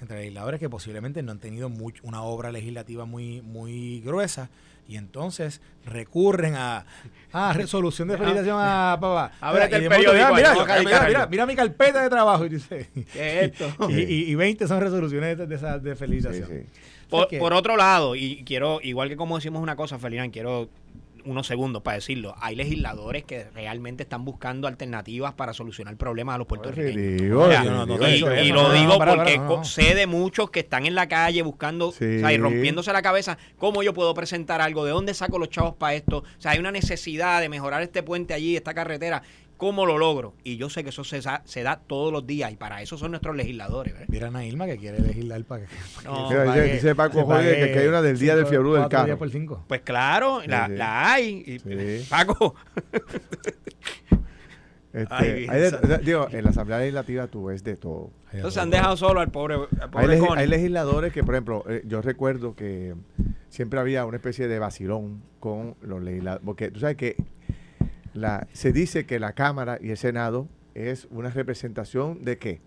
[0.00, 4.50] entre legisladores que posiblemente no han tenido mucho, una obra legislativa muy, muy gruesa
[4.88, 6.86] y entonces recurren a,
[7.32, 9.32] a resolución de felicitación a papá.
[9.40, 10.34] Ábrete el periódico.
[10.34, 12.44] Mira, mira, mira, mira, mi carpeta de trabajo.
[12.44, 13.88] Y dice, ¿qué es esto?
[13.90, 16.66] y, y, 20 son resoluciones de, de, de felicitación.
[17.08, 20.68] Por, por, otro lado, y quiero, igual que como decimos una cosa, Felina, quiero
[21.26, 22.34] unos segundos para decirlo.
[22.40, 27.20] Hay legisladores que realmente están buscando alternativas para solucionar problemas a los puertorriqueños.
[28.42, 32.32] y, lo digo porque sé de muchos que están en la calle buscando, o sea,
[32.32, 34.84] y rompiéndose la cabeza, ¿cómo yo puedo presentar algo?
[34.84, 36.18] ¿De dónde saco los chavos para esto?
[36.18, 39.22] O sea, hay una necesidad de mejorar este puente allí, esta carretera.
[39.56, 40.34] ¿Cómo lo logro?
[40.44, 43.12] Y yo sé que eso se, se, da todos los días y para eso son
[43.12, 43.94] nuestros legisladores.
[44.08, 45.68] Mira a que quiere legislar para que.
[46.04, 49.18] no, dice, Paco que, hay una del día del fiebre del carro.
[49.66, 51.58] Pues claro, la, la hay.
[52.10, 52.54] Paco.
[54.92, 55.46] Este,
[56.04, 58.10] digo, en la Asamblea Legislativa tú ves de todo.
[58.32, 59.56] Entonces han dejado solo al pobre,
[59.92, 62.94] hay, legisladores que, por ejemplo, eh, yo recuerdo que
[63.48, 66.44] siempre había una especie de vacilón con los legisladores.
[66.44, 67.16] Porque tú sabes que
[68.16, 72.60] la, se dice que la Cámara y el Senado es una representación de qué?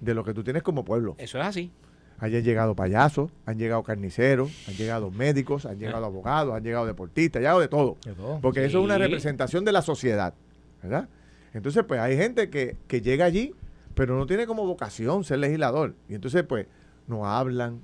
[0.00, 1.14] De lo que tú tienes como pueblo.
[1.18, 1.72] Eso es así.
[2.18, 7.38] Han llegado payasos, han llegado carniceros, han llegado médicos, han llegado abogados, han llegado deportistas,
[7.38, 7.96] han llegado de todo.
[8.40, 10.34] Porque eso es una representación de la sociedad,
[10.82, 11.08] ¿verdad?
[11.52, 13.54] Entonces, pues hay gente que, que llega allí,
[13.94, 15.96] pero no tiene como vocación ser legislador.
[16.08, 16.66] Y entonces, pues,
[17.08, 17.80] no hablan,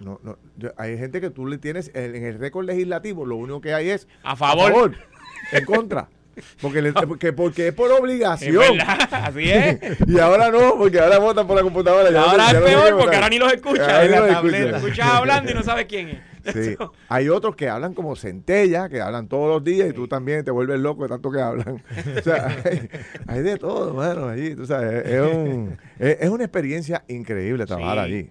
[0.00, 0.36] no, no,
[0.76, 4.08] hay gente que tú le tienes en el récord legislativo, lo único que hay es
[4.22, 4.96] a favor,
[5.52, 6.08] en contra.
[6.60, 8.78] Porque, porque, es por obligación.
[8.80, 9.78] así es.
[10.06, 12.20] y ahora no, porque ahora votan por la computadora.
[12.20, 14.76] ahora es peor porque ahora ni los escucha en la tableta.
[14.76, 16.18] Escuchas hablando y no sabes quién es.
[16.52, 16.76] Sí.
[17.08, 20.52] Hay otros que hablan como centella, que hablan todos los días y tú también te
[20.52, 21.82] vuelves loco de tanto que hablan.
[22.18, 22.56] o sea,
[23.26, 24.54] hay, de todo, bueno, allí.
[24.54, 28.30] Tú sabes, es, un, es, una experiencia increíble trabajar allí.